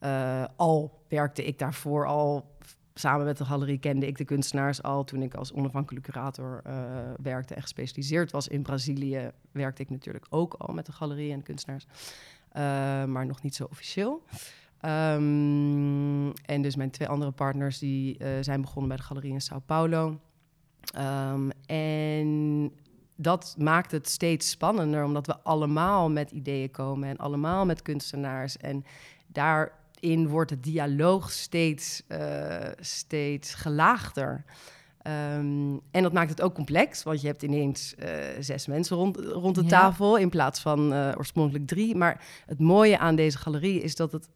Uh, 0.00 0.44
al 0.56 1.02
werkte 1.08 1.44
ik 1.44 1.58
daarvoor 1.58 2.06
al 2.06 2.50
samen 2.94 3.26
met 3.26 3.36
de 3.36 3.44
galerie, 3.44 3.78
kende 3.78 4.06
ik 4.06 4.16
de 4.16 4.24
kunstenaars 4.24 4.82
al 4.82 5.04
toen 5.04 5.22
ik 5.22 5.34
als 5.34 5.52
onafhankelijk 5.52 6.04
curator 6.06 6.60
eh, 6.64 6.74
werkte 7.22 7.54
en 7.54 7.62
gespecialiseerd 7.62 8.30
was 8.30 8.48
in 8.48 8.62
Brazilië. 8.62 9.30
Werkte 9.52 9.82
ik 9.82 9.90
natuurlijk 9.90 10.26
ook 10.28 10.54
al 10.54 10.74
met 10.74 10.86
de 10.86 10.92
galerie 10.92 11.32
en 11.32 11.42
kunstenaars, 11.42 11.86
maar 13.08 13.26
nog 13.26 13.42
niet 13.42 13.54
zo 13.54 13.66
officieel. 13.70 14.22
Um, 14.84 16.32
en 16.32 16.62
dus 16.62 16.76
mijn 16.76 16.90
twee 16.90 17.08
andere 17.08 17.30
partners 17.30 17.78
die 17.78 18.18
uh, 18.18 18.28
zijn 18.40 18.60
begonnen 18.60 18.88
bij 18.88 18.96
de 18.96 19.02
galerie 19.02 19.32
in 19.32 19.40
Sao 19.40 19.58
Paulo. 19.66 20.20
Um, 20.98 21.50
en 21.66 22.72
dat 23.16 23.54
maakt 23.58 23.90
het 23.90 24.08
steeds 24.08 24.50
spannender, 24.50 25.04
omdat 25.04 25.26
we 25.26 25.38
allemaal 25.42 26.10
met 26.10 26.30
ideeën 26.30 26.70
komen 26.70 27.08
en 27.08 27.16
allemaal 27.16 27.64
met 27.64 27.82
kunstenaars. 27.82 28.56
En 28.56 28.84
daarin 29.26 30.28
wordt 30.28 30.50
het 30.50 30.62
dialoog 30.62 31.30
steeds, 31.30 32.02
uh, 32.08 32.56
steeds 32.80 33.54
gelaagder. 33.54 34.44
Um, 35.36 35.80
en 35.90 36.02
dat 36.02 36.12
maakt 36.12 36.30
het 36.30 36.42
ook 36.42 36.54
complex, 36.54 37.02
want 37.02 37.20
je 37.20 37.26
hebt 37.26 37.42
ineens 37.42 37.94
uh, 37.98 38.08
zes 38.40 38.66
mensen 38.66 38.96
rond, 38.96 39.16
rond 39.16 39.54
de 39.54 39.62
ja. 39.62 39.68
tafel 39.68 40.16
in 40.16 40.28
plaats 40.28 40.60
van 40.60 40.92
uh, 40.92 41.12
oorspronkelijk 41.16 41.66
drie. 41.66 41.96
Maar 41.96 42.24
het 42.46 42.58
mooie 42.58 42.98
aan 42.98 43.16
deze 43.16 43.38
galerie 43.38 43.82
is 43.82 43.96
dat 43.96 44.12
het 44.12 44.28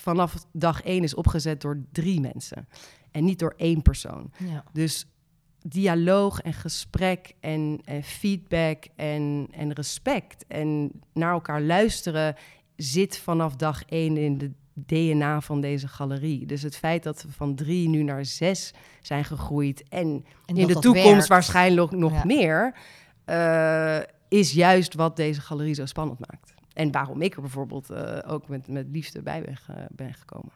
vanaf 0.00 0.34
dag 0.52 0.82
één 0.82 1.02
is 1.02 1.14
opgezet 1.14 1.60
door 1.60 1.80
drie 1.92 2.20
mensen 2.20 2.68
en 3.10 3.24
niet 3.24 3.38
door 3.38 3.54
één 3.56 3.82
persoon. 3.82 4.32
Ja. 4.38 4.64
Dus 4.72 5.06
dialoog 5.66 6.40
en 6.40 6.52
gesprek 6.52 7.34
en, 7.40 7.80
en 7.84 8.02
feedback 8.02 8.84
en, 8.96 9.48
en 9.50 9.72
respect 9.72 10.44
en 10.48 10.90
naar 11.12 11.32
elkaar 11.32 11.62
luisteren 11.62 12.34
zit 12.76 13.18
vanaf 13.18 13.56
dag 13.56 13.84
één 13.84 14.16
in 14.16 14.38
de 14.38 14.50
DNA 14.74 15.40
van 15.40 15.60
deze 15.60 15.88
galerie. 15.88 16.46
Dus 16.46 16.62
het 16.62 16.76
feit 16.76 17.02
dat 17.02 17.22
we 17.22 17.28
van 17.32 17.54
drie 17.54 17.88
nu 17.88 18.02
naar 18.02 18.24
zes 18.24 18.72
zijn 19.00 19.24
gegroeid 19.24 19.88
en, 19.88 20.24
En 20.46 20.56
in 20.56 20.66
de 20.66 20.78
toekomst 20.78 21.04
werkt. 21.10 21.26
waarschijnlijk 21.28 21.90
nog 21.90 22.12
Ja. 22.12 22.24
meer, 22.24 22.74
eh, 23.24 23.98
is 24.28 24.52
juist 24.52 24.94
wat 24.94 25.16
deze 25.16 25.40
galerie 25.40 25.74
zo 25.74 25.86
spannend 25.86 26.18
maakt. 26.18 26.54
En 26.72 26.92
waarom 26.92 27.22
ik 27.22 27.34
er 27.34 27.40
bijvoorbeeld 27.40 27.90
eh, 27.90 28.18
ook 28.26 28.48
met, 28.48 28.68
met 28.68 28.86
liefde 28.90 29.22
bij 29.22 29.42
ben, 29.42 29.88
ben 29.90 30.14
gekomen. 30.14 30.52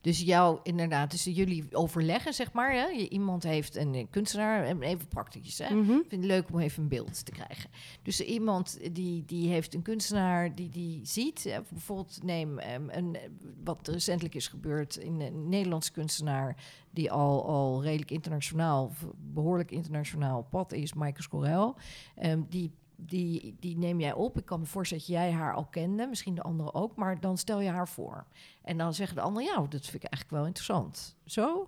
Dus 0.00 0.20
jou, 0.20 0.58
inderdaad, 0.62 1.10
dus 1.10 1.24
jullie 1.24 1.64
overleggen, 1.70 2.34
zeg 2.34 2.52
maar. 2.52 2.72
Hè? 2.72 2.88
Iemand 2.90 3.42
heeft 3.42 3.76
een 3.76 3.94
eh, 3.94 4.06
kunstenaar, 4.10 4.64
en 4.64 4.82
even 4.82 5.08
praktisch, 5.08 5.58
hè? 5.58 5.74
Mhm. 5.74 5.90
Ik 5.92 6.04
vind 6.08 6.22
het 6.22 6.24
leuk 6.30 6.48
om 6.52 6.58
even 6.58 6.82
een 6.82 6.88
beeld 6.88 7.24
te 7.24 7.32
krijgen. 7.32 7.70
Dus 8.02 8.20
iemand 8.20 8.78
die, 8.92 9.24
die 9.24 9.48
heeft 9.48 9.74
een 9.74 9.82
kunstenaar 9.82 10.54
die 10.54 10.68
die 10.68 11.00
ziet. 11.06 11.46
eh, 11.46 11.58
Bijvoorbeeld 11.70 12.22
neem 12.22 12.58
ehm, 12.58 12.88
een, 12.88 13.14
eh, 13.16 13.22
wat 13.64 13.88
recentelijk 13.88 14.34
is 14.34 14.48
gebeurd 14.48 14.96
in 14.96 15.20
een 15.20 15.48
Nederlandse 15.48 15.92
kunstenaar... 15.92 16.56
die 16.90 17.10
al, 17.10 17.46
al 17.46 17.82
redelijk 17.82 18.10
internationaal, 18.10 18.92
behoorlijk 19.16 19.70
internationaal 19.70 20.46
pad 20.50 20.72
is, 20.72 20.94
Maaike 20.94 21.22
Scorel. 21.22 21.76
Ehm, 22.16 22.40
die, 22.48 22.70
die, 23.00 23.56
die 23.60 23.76
neem 23.76 24.00
jij 24.00 24.12
op. 24.12 24.38
Ik 24.38 24.44
kan 24.44 24.60
me 24.60 24.66
voorstellen 24.66 25.04
dat 25.06 25.14
jij 25.14 25.30
haar 25.30 25.54
al 25.54 25.64
kende, 25.64 26.06
misschien 26.06 26.34
de 26.34 26.42
anderen 26.42 26.74
ook. 26.74 26.96
Maar 26.96 27.20
dan 27.20 27.38
stel 27.38 27.60
je 27.60 27.68
haar 27.68 27.88
voor. 27.88 28.24
En 28.62 28.78
dan 28.78 28.94
zeggen 28.94 29.16
de 29.16 29.22
anderen, 29.22 29.48
ja, 29.48 29.54
dat 29.54 29.82
vind 29.82 29.94
ik 29.94 30.10
eigenlijk 30.10 30.30
wel 30.30 30.46
interessant. 30.46 31.16
Zo? 31.24 31.66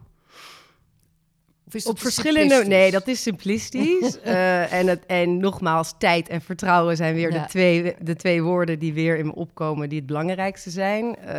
Op 1.85 1.99
verschillende... 1.99 2.65
Nee, 2.67 2.91
dat 2.91 3.09
is 3.09 3.23
simplistisch. 3.23 4.19
Eh, 4.31 4.73
en, 4.73 4.87
het, 4.87 5.07
en 5.07 5.37
nogmaals, 5.37 5.95
tijd 5.99 6.29
en 6.29 6.41
vertrouwen 6.41 6.97
zijn 6.97 7.15
weer 7.15 7.33
Ja. 7.33 7.43
de, 7.43 7.49
twee, 7.49 7.95
de 8.01 8.17
twee 8.17 8.43
woorden 8.43 8.79
die 8.79 8.93
weer 8.93 9.17
in 9.17 9.27
me 9.27 9.35
opkomen... 9.35 9.89
die 9.89 9.99
het 9.99 10.07
belangrijkste 10.07 10.71
zijn. 10.71 11.17
Eh, 11.17 11.35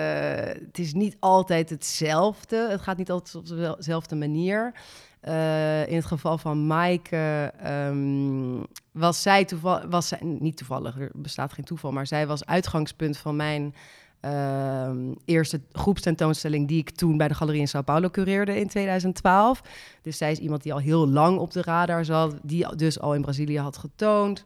het 0.65 0.79
is 0.79 0.93
niet 0.93 1.15
altijd 1.19 1.69
hetzelfde. 1.69 2.67
Het 2.69 2.81
gaat 2.81 2.97
niet 2.97 3.11
altijd 3.11 3.35
op 3.35 3.75
dezelfde 3.77 4.15
manier. 4.15 4.73
Eh, 5.21 5.87
in 5.87 5.95
het 5.95 6.05
geval 6.05 6.37
van 6.37 6.67
Maaike 6.67 7.53
ehm, 7.59 8.59
was 8.91 9.21
zij 9.21 9.45
toevallig... 9.45 9.85
Was 9.89 10.07
zij, 10.07 10.19
niet 10.21 10.57
toevallig, 10.57 10.99
er 10.99 11.09
bestaat 11.13 11.53
geen 11.53 11.65
toeval... 11.65 11.91
maar 11.91 12.07
zij 12.07 12.27
was 12.27 12.45
uitgangspunt 12.45 13.17
van 13.17 13.35
mijn... 13.35 13.75
ehm, 14.19 15.13
eerste 15.25 15.61
groepstentoonstelling 15.71 16.67
die 16.67 16.79
ik 16.79 16.89
toen 16.89 17.17
bij 17.17 17.27
de 17.27 17.33
Galerie 17.33 17.61
in 17.61 17.67
Sao 17.67 17.81
Paulo 17.81 18.09
cureerde 18.09 18.59
in 18.59 18.67
2012. 18.67 19.61
Dus 20.01 20.17
zij 20.17 20.31
is 20.31 20.39
iemand 20.39 20.63
die 20.63 20.73
al 20.73 20.79
heel 20.79 21.07
lang 21.07 21.37
op 21.39 21.51
de 21.51 21.61
radar 21.61 22.05
zat, 22.05 22.35
die 22.43 22.75
dus 22.75 22.99
al 22.99 23.15
in 23.15 23.21
Brazilië 23.21 23.59
had 23.59 23.77
getoond. 23.77 24.45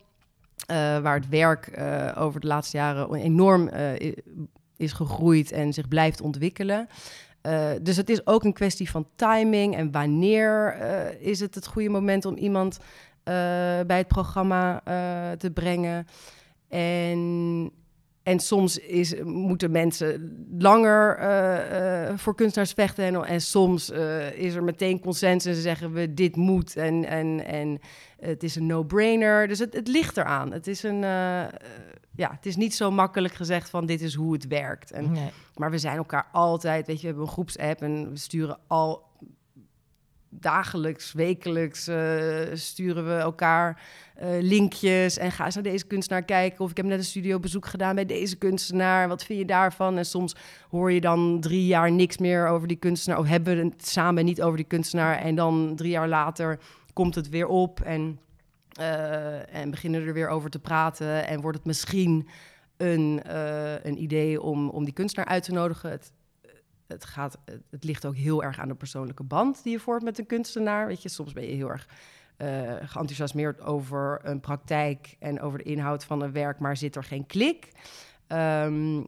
eh, 0.65 0.99
waar 0.99 1.15
het 1.15 1.29
werk 1.29 1.67
eh, 1.67 2.11
over 2.17 2.39
de 2.39 2.47
laatste 2.47 2.77
jaren 2.77 3.13
enorm 3.13 3.67
eh, 3.67 4.13
is 4.77 4.93
gegroeid 4.93 5.51
en 5.51 5.73
zich 5.73 5.87
blijft 5.87 6.21
ontwikkelen. 6.21 6.87
Dus 7.81 7.97
het 7.97 8.09
is 8.09 8.27
ook 8.27 8.43
een 8.43 8.53
kwestie 8.53 8.89
van 8.89 9.07
timing 9.15 9.75
en 9.75 9.91
wanneer 9.91 10.77
is 11.19 11.39
het 11.39 11.55
het 11.55 11.67
goede 11.67 11.89
moment 11.89 12.25
om 12.25 12.35
iemand 12.35 12.79
bij 13.87 13.97
het 13.97 14.07
programma 14.07 14.81
eh, 14.83 15.31
te 15.37 15.51
brengen. 15.51 16.07
En, 16.69 17.71
en 18.23 18.39
soms 18.39 18.77
is, 18.77 19.15
moeten 19.23 19.71
mensen 19.71 20.37
langer 20.59 21.17
eh, 21.17 22.07
eh, 22.09 22.17
voor 22.17 22.35
kunstenaars 22.35 22.71
vechten. 22.73 23.05
En, 23.05 23.25
en 23.25 23.41
soms 23.41 23.91
eh, 23.91 24.31
is 24.37 24.53
er 24.55 24.63
meteen 24.63 24.99
consensus 24.99 25.55
en 25.55 25.61
zeggen 25.61 25.91
we 25.93 26.13
dit 26.13 26.35
moet. 26.35 26.75
En, 26.75 27.05
en, 27.05 27.45
en 27.45 27.79
het 28.19 28.43
is 28.43 28.55
een 28.55 28.65
no-brainer. 28.65 29.47
Dus 29.47 29.59
het, 29.59 29.73
het 29.73 29.87
ligt 29.87 30.17
eraan. 30.17 30.51
Het 30.51 30.67
is, 30.67 30.83
een, 30.83 31.03
eh, 31.03 31.43
eh, 31.43 31.49
ja, 32.15 32.31
het 32.31 32.45
is 32.45 32.55
niet 32.55 32.75
zo 32.75 32.91
makkelijk 32.91 33.33
gezegd 33.33 33.69
van 33.69 33.85
dit 33.85 34.01
is 34.01 34.13
hoe 34.13 34.33
het 34.33 34.47
werkt. 34.47 34.91
En, 34.91 35.11
Nee. 35.11 35.31
maar 35.55 35.71
we 35.71 35.77
zijn 35.77 35.97
elkaar 35.97 36.27
altijd, 36.31 36.87
weet 36.87 36.95
je, 36.95 37.01
we 37.01 37.07
hebben 37.07 37.25
een 37.25 37.31
groepsapp 37.31 37.81
en 37.81 38.09
we 38.09 38.17
sturen 38.17 38.57
al 38.67 39.03
dagelijks, 40.39 41.13
wekelijks 41.13 41.87
eh, 41.87 42.39
sturen 42.53 43.07
we 43.07 43.13
elkaar 43.13 43.81
eh, 44.15 44.29
linkjes 44.41 45.17
en 45.17 45.31
ga 45.31 45.45
eens 45.45 45.55
naar 45.55 45.63
deze 45.63 45.85
kunstenaar 45.85 46.23
kijken. 46.23 46.63
Of 46.63 46.69
ik 46.69 46.77
heb 46.77 46.85
net 46.85 46.97
een 46.97 47.03
studiobezoek 47.03 47.65
gedaan 47.65 47.95
bij 47.95 48.05
deze 48.05 48.35
kunstenaar. 48.35 49.07
Wat 49.07 49.23
vind 49.23 49.39
je 49.39 49.45
daarvan? 49.45 49.97
En 49.97 50.05
soms 50.05 50.35
hoor 50.69 50.91
je 50.91 51.01
dan 51.01 51.39
drie 51.39 51.65
jaar 51.65 51.91
niks 51.91 52.17
meer 52.17 52.47
over 52.47 52.67
die 52.67 52.77
kunstenaar. 52.77 53.19
Of 53.19 53.27
hebben 53.27 53.57
we 53.57 53.63
het 53.63 53.87
samen 53.87 54.25
niet 54.25 54.41
over 54.41 54.57
die 54.57 54.65
kunstenaar. 54.65 55.17
En 55.17 55.35
dan 55.35 55.75
drie 55.75 55.91
jaar 55.91 56.07
later 56.07 56.59
komt 56.93 57.15
het 57.15 57.29
weer 57.29 57.47
op 57.47 57.81
en, 57.81 58.19
eh, 58.71 59.55
en 59.55 59.69
beginnen 59.69 60.05
er 60.05 60.13
weer 60.13 60.29
over 60.29 60.49
te 60.49 60.59
praten. 60.59 61.27
En 61.27 61.41
wordt 61.41 61.57
het 61.57 61.67
misschien 61.67 62.27
een, 62.77 63.21
een 63.83 64.01
idee 64.01 64.41
om, 64.41 64.69
om 64.69 64.83
die 64.83 64.93
kunstenaar 64.93 65.29
uit 65.29 65.43
te 65.43 65.51
nodigen. 65.51 65.89
Het, 65.89 66.11
het, 66.87 67.05
gaat, 67.05 67.37
het, 67.69 67.83
ligt 67.83 68.05
ook 68.05 68.15
heel 68.15 68.43
erg 68.43 68.59
aan 68.59 68.67
de 68.67 68.75
persoonlijke 68.75 69.23
band 69.23 69.63
die 69.63 69.71
je 69.71 69.79
voert 69.79 70.03
met 70.03 70.19
een 70.19 70.25
kunstenaar. 70.25 70.87
Weet 70.87 71.01
je, 71.01 71.09
soms 71.09 71.33
ben 71.33 71.43
je 71.43 71.55
heel 71.55 71.69
erg 71.69 71.87
geenthousiasmeerd 72.81 73.61
over 73.61 74.19
een 74.23 74.39
praktijk 74.39 75.15
en 75.19 75.41
over 75.41 75.57
de 75.57 75.63
inhoud 75.63 76.03
van 76.03 76.21
een 76.21 76.31
werk, 76.31 76.59
maar 76.59 76.77
zit 76.77 76.95
er 76.95 77.03
geen 77.03 77.25
klik. 77.25 77.71
Ehm, 78.27 79.03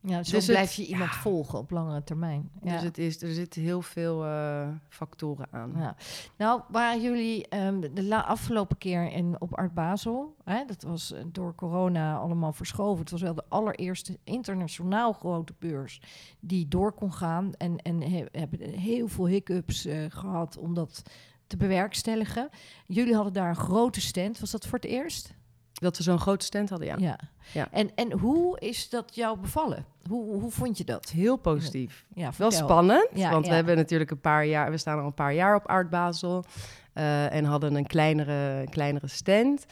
Ja, 0.00 0.22
zo 0.22 0.36
Dus 0.36 0.46
blijf 0.46 0.72
je 0.72 0.86
iemand 0.86 1.10
volgen 1.10 1.58
op 1.58 1.70
langere 1.70 2.02
termijn. 2.04 2.50
Ja. 2.62 2.72
Dus 2.72 2.82
het 2.82 2.98
is, 2.98 3.22
er 3.22 3.32
zitten 3.32 3.62
heel 3.62 3.82
veel 3.82 4.24
eh, 4.24 4.68
factoren 4.88 5.46
aan. 5.50 5.72
Ja. 5.76 5.96
Nou, 6.36 6.62
waren 6.68 7.00
jullie 7.02 7.48
ehm, 7.48 7.80
de 7.94 8.02
la- 8.04 8.20
afgelopen 8.20 8.78
keer 8.78 9.12
in, 9.12 9.36
op 9.40 9.54
Art 9.56 9.74
Basel, 9.74 10.34
hè, 10.44 10.64
dat 10.64 10.82
was 10.82 11.12
eh, 11.12 11.22
door 11.32 11.54
corona 11.54 12.16
allemaal 12.16 12.52
verschoven. 12.52 13.00
Het 13.00 13.10
was 13.10 13.22
wel 13.22 13.34
de 13.34 13.44
allereerste 13.48 14.18
internationaal 14.24 15.12
grote 15.12 15.54
beurs 15.58 16.00
die 16.40 16.68
door 16.68 16.92
kon 16.92 17.12
gaan. 17.12 17.52
En, 17.56 17.76
en 17.78 18.00
he- 18.02 18.24
hebben 18.32 18.60
heel 18.70 19.08
veel 19.08 19.26
hiccups 19.26 19.84
eh, 19.84 20.04
gehad 20.08 20.56
om 20.58 20.74
dat 20.74 21.02
te 21.46 21.56
bewerkstelligen. 21.56 22.48
Jullie 22.86 23.14
hadden 23.14 23.32
daar 23.32 23.48
een 23.48 23.56
grote 23.56 24.00
stand. 24.00 24.40
Was 24.40 24.50
dat 24.50 24.66
voor 24.66 24.78
het 24.78 24.88
eerst? 24.88 25.34
Dat 25.78 25.96
we 25.96 26.02
zo'n 26.02 26.18
grote 26.18 26.44
stand 26.44 26.70
hadden, 26.70 26.98
ja. 27.00 27.18
Ja. 27.52 27.68
En, 27.70 27.90
en 27.94 28.12
hoe 28.12 28.58
is 28.60 28.88
dat 28.88 29.14
jou 29.14 29.38
bevallen? 29.38 29.84
Hoe, 30.08 30.40
hoe 30.40 30.50
vond 30.50 30.78
je 30.78 30.84
dat? 30.84 31.10
Heel 31.10 31.36
positief. 31.36 32.04
Ja, 32.14 32.30
Wel 32.36 32.50
spannend, 32.50 33.08
Ja, 33.14 33.30
want 33.30 33.44
ja. 33.44 33.50
we 33.50 33.56
hebben 33.56 33.76
natuurlijk 33.76 34.10
een 34.10 34.20
paar 34.20 34.46
jaar, 34.46 34.70
we 34.70 34.78
staan 34.78 34.98
al 34.98 35.06
een 35.06 35.14
paar 35.14 35.34
jaar 35.34 35.54
op 35.54 35.66
Art 35.66 35.90
Basel 35.90 36.44
eh, 36.92 37.32
en 37.34 37.44
hadden 37.44 37.74
een 37.74 37.86
kleinere, 37.86 38.66
kleinere 38.70 39.08
stand. 39.08 39.66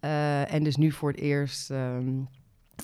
Eh, 0.00 0.52
en 0.52 0.62
dus 0.64 0.76
nu 0.76 0.92
voor 0.92 1.10
het 1.10 1.20
eerst 1.20 1.70
ehm, 1.70 2.08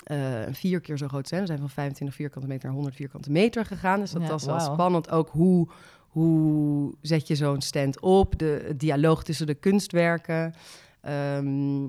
eh, 0.05 0.19
vier 0.51 0.81
keer 0.81 0.99
zo 0.99 1.09
groot 1.09 1.27
stand. 1.27 1.41
We 1.41 1.47
zijn 1.47 1.59
van 1.59 1.71
25 1.71 2.17
vierkante 2.17 2.47
meter 2.47 2.65
naar 2.65 2.75
100 2.75 2.97
vierkante 2.97 3.31
meter 3.31 3.65
gegaan. 3.65 4.01
Dus 4.01 4.11
dat 4.11 4.23
Ja, 4.23 4.29
was 4.29 4.45
wel 4.45 4.61
spannend. 4.61 5.11
Ook 5.11 5.29
hoe, 5.29 5.69
hoe 6.09 6.95
zet 7.03 7.29
je 7.29 7.35
zo'n 7.35 7.61
stand 7.62 8.01
op? 8.01 8.39
De 8.39 8.75
dialoog 8.77 9.25
tussen 9.25 9.47
de 9.47 9.55
kunstwerken. 9.55 10.55
Ehm, 11.01 11.87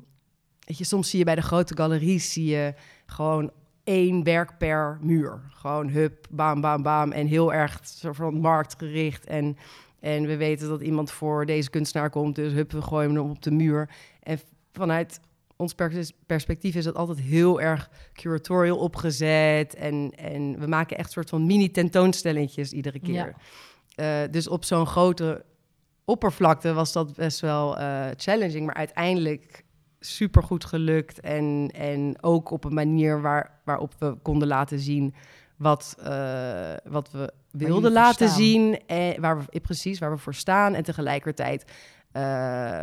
weet 0.68 0.78
je, 0.78 0.84
soms 0.84 1.10
zie 1.10 1.20
je 1.20 1.26
bij 1.26 1.36
de 1.36 1.42
grote 1.42 1.76
galeries 1.76 2.34
zie 2.34 2.46
je 2.46 2.74
gewoon 3.06 3.52
één 3.84 4.24
werk 4.24 4.58
per 4.58 4.98
muur. 5.02 5.42
Gewoon 5.50 5.90
hup, 5.90 6.28
bam, 6.30 6.62
bam, 6.62 6.82
bam. 6.82 7.12
En 7.12 7.28
heel 7.28 7.54
erg 7.54 7.80
soort 7.84 8.16
van 8.16 8.34
marktgericht. 8.34 9.26
En, 9.26 9.58
en 10.00 10.26
we 10.26 10.38
weten 10.38 10.70
dat 10.70 10.82
iemand 10.82 11.12
voor 11.12 11.46
deze 11.46 11.70
kunstenaar 11.70 12.10
komt. 12.10 12.36
Dus 12.36 12.54
hup, 12.54 12.72
we 12.72 12.82
gooien 12.82 13.16
hem 13.16 13.30
op 13.30 13.42
de 13.42 13.52
muur. 13.52 13.90
En 14.24 14.40
vanuit 14.72 15.20
ons 15.56 15.74
pers- 15.74 16.12
perspectief 16.26 16.76
is 16.76 16.84
dat 16.84 16.96
altijd 16.96 17.20
heel 17.20 17.62
erg 17.62 17.90
curatorial 18.14 18.78
opgezet. 18.78 19.76
En, 19.76 20.12
en 20.16 20.60
we 20.60 20.68
maken 20.68 20.98
echt 20.98 21.12
soort 21.12 21.30
van 21.30 21.46
mini-tentoonstellingjes 21.46 22.72
iedere 22.72 23.00
keer. 23.00 23.36
Eh, 23.96 24.22
dus 24.32 24.48
op 24.48 24.64
zo'n 24.64 24.88
grote 24.88 25.46
oppervlakte 26.06 26.74
was 26.74 26.92
dat 26.92 27.16
best 27.16 27.40
wel 27.40 27.78
eh, 27.78 28.06
challenging. 28.16 28.66
Maar 28.66 28.76
uiteindelijk 28.76 29.66
super 30.00 30.44
goed 30.44 30.66
gelukt. 30.66 31.20
En, 31.20 31.72
en 31.74 32.16
ook 32.22 32.52
op 32.52 32.64
een 32.64 32.74
manier 32.74 33.22
waar, 33.22 33.60
waarop 33.64 33.94
we 34.00 34.18
konden 34.22 34.48
laten 34.48 34.80
zien 34.80 35.14
wat, 35.58 35.96
eh, 36.04 36.74
wat 36.84 37.12
we 37.12 37.34
wilden 37.52 37.92
laten 37.92 38.30
zien. 38.30 38.80
En 38.86 39.22
waar 39.22 39.38
we, 39.38 39.46
eh, 39.50 39.62
precies, 39.62 40.00
waar 40.00 40.12
we 40.12 40.18
voor 40.18 40.34
staan. 40.34 40.74
En 40.74 40.84
tegelijkertijd 40.84 41.72
eh, 42.12 42.24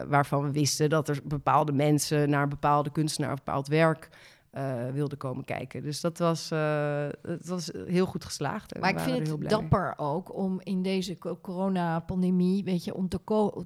waarvan 0.07 0.43
we 0.43 0.51
wisten 0.51 0.91
dat 0.91 1.09
er 1.09 1.21
bepaalde 1.25 1.73
mensen 1.73 2.31
naar 2.31 2.43
een 2.43 2.49
bepaalde 2.49 2.91
kunstenaar 2.91 3.33
of 3.33 3.45
bepaald 3.45 3.69
werk 3.69 4.09
uh, 4.57 4.91
wilden 4.91 5.19
komen 5.19 5.45
kijken. 5.45 5.83
Dus 5.83 6.01
dat 6.01 6.19
was, 6.19 6.53
uh, 6.53 7.09
het 7.23 7.47
was 7.47 7.71
heel 7.87 8.07
goed 8.07 8.25
geslaagd. 8.25 8.81
Maar 8.81 8.91
ik 8.91 8.99
vind 8.99 9.29
het 9.29 9.49
dapper 9.49 9.95
ook 9.97 10.35
om 10.35 10.61
in 10.63 10.83
deze 10.83 11.19
coronapandemie, 11.43 12.65
weet 12.65 12.85
je, 12.85 12.95
om 12.95 13.09
te, 13.09 13.21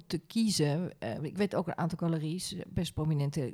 te 0.07 0.17
kiezen. 0.17 0.91
Uh, 1.03 1.23
ik 1.23 1.37
weet 1.37 1.55
ook 1.55 1.67
een 1.67 1.77
aantal 1.77 1.97
galeries, 1.97 2.55
best 2.67 2.93
prominente 2.93 3.53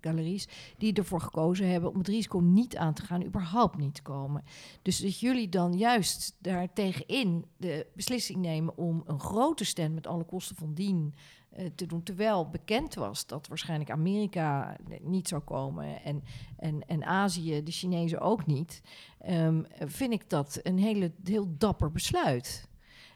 galeries, 0.00 0.48
die 0.78 0.92
ervoor 0.92 1.20
gekozen 1.20 1.70
hebben 1.70 1.90
om 1.90 1.98
het 1.98 2.08
risico 2.08 2.38
niet 2.38 2.76
aan 2.76 2.94
te 2.94 3.02
gaan, 3.02 3.24
überhaupt 3.24 3.76
niet 3.76 3.94
te 3.94 4.02
komen. 4.02 4.44
Dus 4.82 5.00
dat 5.00 5.20
jullie 5.20 5.48
dan 5.48 5.72
juist 5.72 6.36
daar 6.38 6.72
tegenin 6.72 7.44
de 7.56 7.86
beslissing 7.94 8.38
nemen 8.38 8.76
om 8.76 9.02
een 9.06 9.20
grote 9.20 9.64
stand 9.64 9.94
met 9.94 10.06
alle 10.06 10.24
kosten 10.24 10.56
van 10.56 10.74
dien 10.74 11.14
eh, 11.14 11.43
te 11.74 11.86
doen. 11.86 12.02
Terwijl 12.02 12.48
bekend 12.48 12.94
was 12.94 13.26
dat 13.26 13.48
waarschijnlijk 13.48 13.90
Amerika 13.90 14.76
niet 15.02 15.28
zou 15.28 15.42
komen 15.42 16.02
en, 16.02 16.22
en, 16.56 16.86
en 16.86 17.04
Azië, 17.04 17.62
de 17.62 17.70
Chinezen 17.70 18.20
ook 18.20 18.46
niet. 18.46 18.82
Ehm, 19.20 19.62
vind 19.78 20.12
ik 20.12 20.30
dat 20.30 20.60
een 20.62 20.78
hele, 20.78 21.12
heel 21.24 21.54
dapper 21.58 21.90
besluit. 21.90 22.68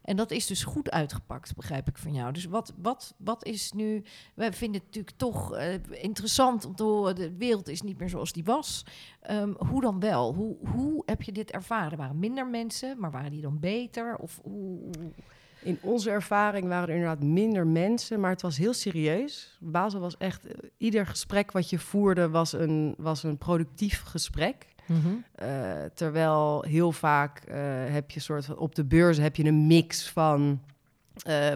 En 0.08 0.16
dat 0.16 0.30
is 0.30 0.46
dus 0.46 0.64
goed 0.64 0.90
uitgepakt, 0.90 1.56
begrijp 1.56 1.88
ik 1.88 1.98
van 1.98 2.12
jou. 2.14 2.32
Dus 2.32 2.44
wat, 2.44 2.74
wat, 2.76 3.14
wat 3.18 3.44
is 3.44 3.72
nu. 3.72 4.02
Wij 4.34 4.52
vinden 4.52 4.80
het 4.80 4.86
natuurlijk 4.86 5.16
toch 5.16 5.54
uh, 5.54 5.74
interessant 5.90 6.64
om 6.64 6.74
te 6.74 6.82
horen. 6.82 7.14
De 7.14 7.36
wereld 7.36 7.68
is 7.68 7.82
niet 7.82 7.98
meer 7.98 8.08
zoals 8.08 8.32
die 8.32 8.44
was. 8.44 8.84
Um, 9.30 9.56
hoe 9.58 9.80
dan 9.80 10.00
wel? 10.00 10.34
Hoe, 10.34 10.56
hoe 10.68 11.02
heb 11.06 11.22
je 11.22 11.32
dit 11.32 11.50
ervaren? 11.50 11.90
Er 11.90 11.96
waren 11.96 12.18
minder 12.18 12.46
mensen, 12.46 13.00
maar 13.00 13.10
waren 13.10 13.30
die 13.30 13.40
dan 13.40 13.60
beter? 13.60 14.16
Of 14.16 14.40
hoe... 14.42 14.90
In 15.62 15.78
onze 15.82 16.10
ervaring 16.10 16.68
waren 16.68 16.88
er 16.88 16.94
inderdaad 16.94 17.22
minder 17.22 17.66
mensen, 17.66 18.20
maar 18.20 18.30
het 18.30 18.42
was 18.42 18.56
heel 18.56 18.72
serieus. 18.72 19.56
Basel 19.60 20.00
was 20.00 20.16
echt, 20.16 20.46
eh, 20.46 20.52
ieder 20.76 21.06
gesprek 21.06 21.52
wat 21.52 21.70
je 21.70 21.78
voerde 21.78 22.28
was 22.28 22.52
een, 22.52 22.94
was 22.98 23.22
een 23.22 23.38
productief 23.38 24.02
gesprek. 24.02 24.66
Mhm. 24.86 24.98
Eh, 25.34 25.48
terwijl 25.94 26.62
heel 26.62 26.92
vaak 26.92 27.42
uh, 27.48 27.54
heb 27.88 28.10
je 28.10 28.20
soort 28.20 28.44
van 28.44 28.56
op 28.56 28.74
de 28.74 28.84
beurs 28.84 29.18
heb 29.18 29.36
je 29.36 29.44
een 29.44 29.66
mix 29.66 30.08
van 30.08 30.60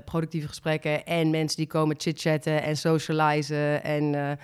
productieve 0.05 0.49
gesprekken 0.49 1.07
en 1.07 1.31
mensen 1.31 1.57
die 1.57 1.67
komen 1.67 1.97
chit-chatten 1.99 2.63
en 2.63 2.77
socializen 2.77 3.83
en 3.83 4.39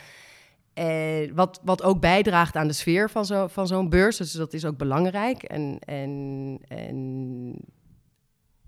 en 0.79 1.35
wat, 1.35 1.61
wat 1.65 1.83
ook 1.83 2.01
bijdraagt 2.01 2.57
aan 2.57 2.67
de 2.67 2.73
sfeer 2.73 3.11
van, 3.11 3.25
zo, 3.25 3.47
van 3.47 3.67
zo'n 3.67 3.89
beurs. 3.89 4.17
Dus 4.17 4.33
dat 4.33 4.53
is 4.53 4.65
ook 4.65 4.77
belangrijk. 4.77 5.43
En, 5.43 5.79
en, 5.85 6.59
en 6.69 7.55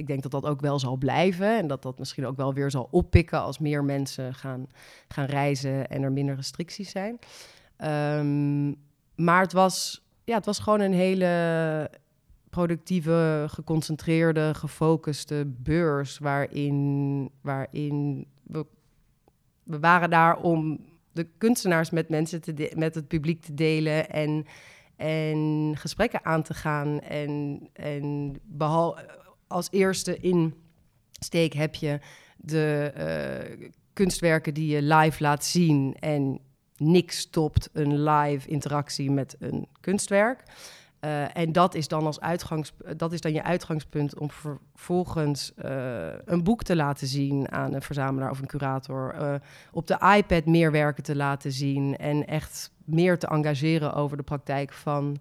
ik 0.01 0.07
denk 0.07 0.23
dat 0.23 0.31
dat 0.31 0.47
ook 0.47 0.61
wel 0.61 0.79
zal 0.79 0.97
blijven. 0.97 1.59
En 1.59 1.67
dat 1.67 1.83
dat 1.83 1.99
misschien 1.99 2.27
ook 2.27 2.37
wel 2.37 2.55
weer 2.55 2.71
zal 2.71 2.89
oppikken 2.91 3.41
als 3.41 3.59
meer 3.59 3.85
mensen 3.85 4.35
gaan, 4.35 4.67
gaan 5.09 5.25
reizen 5.25 5.89
en 5.89 6.03
er 6.03 6.13
minder 6.13 6.35
restricties 6.35 6.91
zijn. 6.91 7.19
Um, 8.19 8.77
maar 9.15 9.41
het 9.41 9.53
was, 9.53 10.03
ja, 10.25 10.35
het 10.35 10.47
was 10.47 10.59
gewoon 10.59 10.81
een 10.81 10.93
hele 10.93 11.91
productieve, 12.51 13.45
geconcentreerde, 13.49 14.55
gefocuste 14.55 15.45
beurs. 15.47 16.19
Waarin, 16.19 17.31
waarin 17.41 18.27
we, 18.43 18.67
we 19.63 19.79
waren 19.79 20.11
daar 20.11 20.37
om 20.37 20.81
de 21.13 21.27
kunstenaars 21.39 21.91
met 21.91 22.09
mensen 22.09 22.41
te 22.41 22.73
met 22.77 22.95
het 22.95 23.09
publiek 23.09 23.43
te 23.43 23.55
delen. 23.55 24.11
En, 24.11 24.47
en 24.97 25.73
gesprekken 25.77 26.25
aan 26.25 26.43
te 26.43 26.55
gaan. 26.55 27.01
En, 27.01 27.61
en 27.73 28.35
behalve 28.45 29.19
als 29.51 29.69
eerste 29.71 30.17
insteek 30.17 31.53
heb 31.53 31.75
je 31.75 31.99
de 32.37 32.93
uh, 33.59 33.69
kunstwerken 33.93 34.55
die 34.55 34.75
je 34.75 34.83
live 34.83 35.23
laat 35.23 35.45
zien 35.45 35.97
en 35.99 36.41
niks 36.77 37.19
stopt 37.19 37.69
een 37.73 38.03
live 38.03 38.49
interactie 38.49 39.11
met 39.11 39.37
een 39.39 39.69
kunstwerk. 39.81 40.43
Uh, 41.01 41.37
en 41.37 41.53
dat 41.53 41.75
is 41.75 41.89
dan 41.89 42.07
als 42.07 42.21
uitgangs, 42.21 42.73
dat 42.97 43.13
is 43.13 43.21
dan 43.21 43.33
je 43.33 43.43
uitgangspunt 43.43 44.19
om 44.19 44.31
vervolgens 44.31 45.53
uh, 45.65 46.07
een 46.25 46.43
boek 46.43 46.63
te 46.63 46.77
laten 46.77 47.07
zien 47.07 47.53
aan 47.53 47.75
een 47.75 47.83
verzamelaar 47.83 48.31
of 48.31 48.41
een 48.41 48.47
curator. 48.47 49.41
Op 49.73 49.87
de 49.87 50.15
iPad 50.17 50.45
meer 50.47 50.73
werken 50.73 51.03
te 51.03 51.17
laten 51.17 51.53
zien 51.53 51.97
en 51.97 52.27
echt 52.27 52.73
meer 52.85 53.19
te 53.19 53.27
engageren 53.27 53.95
over 53.95 54.17
de 54.17 54.23
praktijk 54.23 54.73
van 54.73 55.17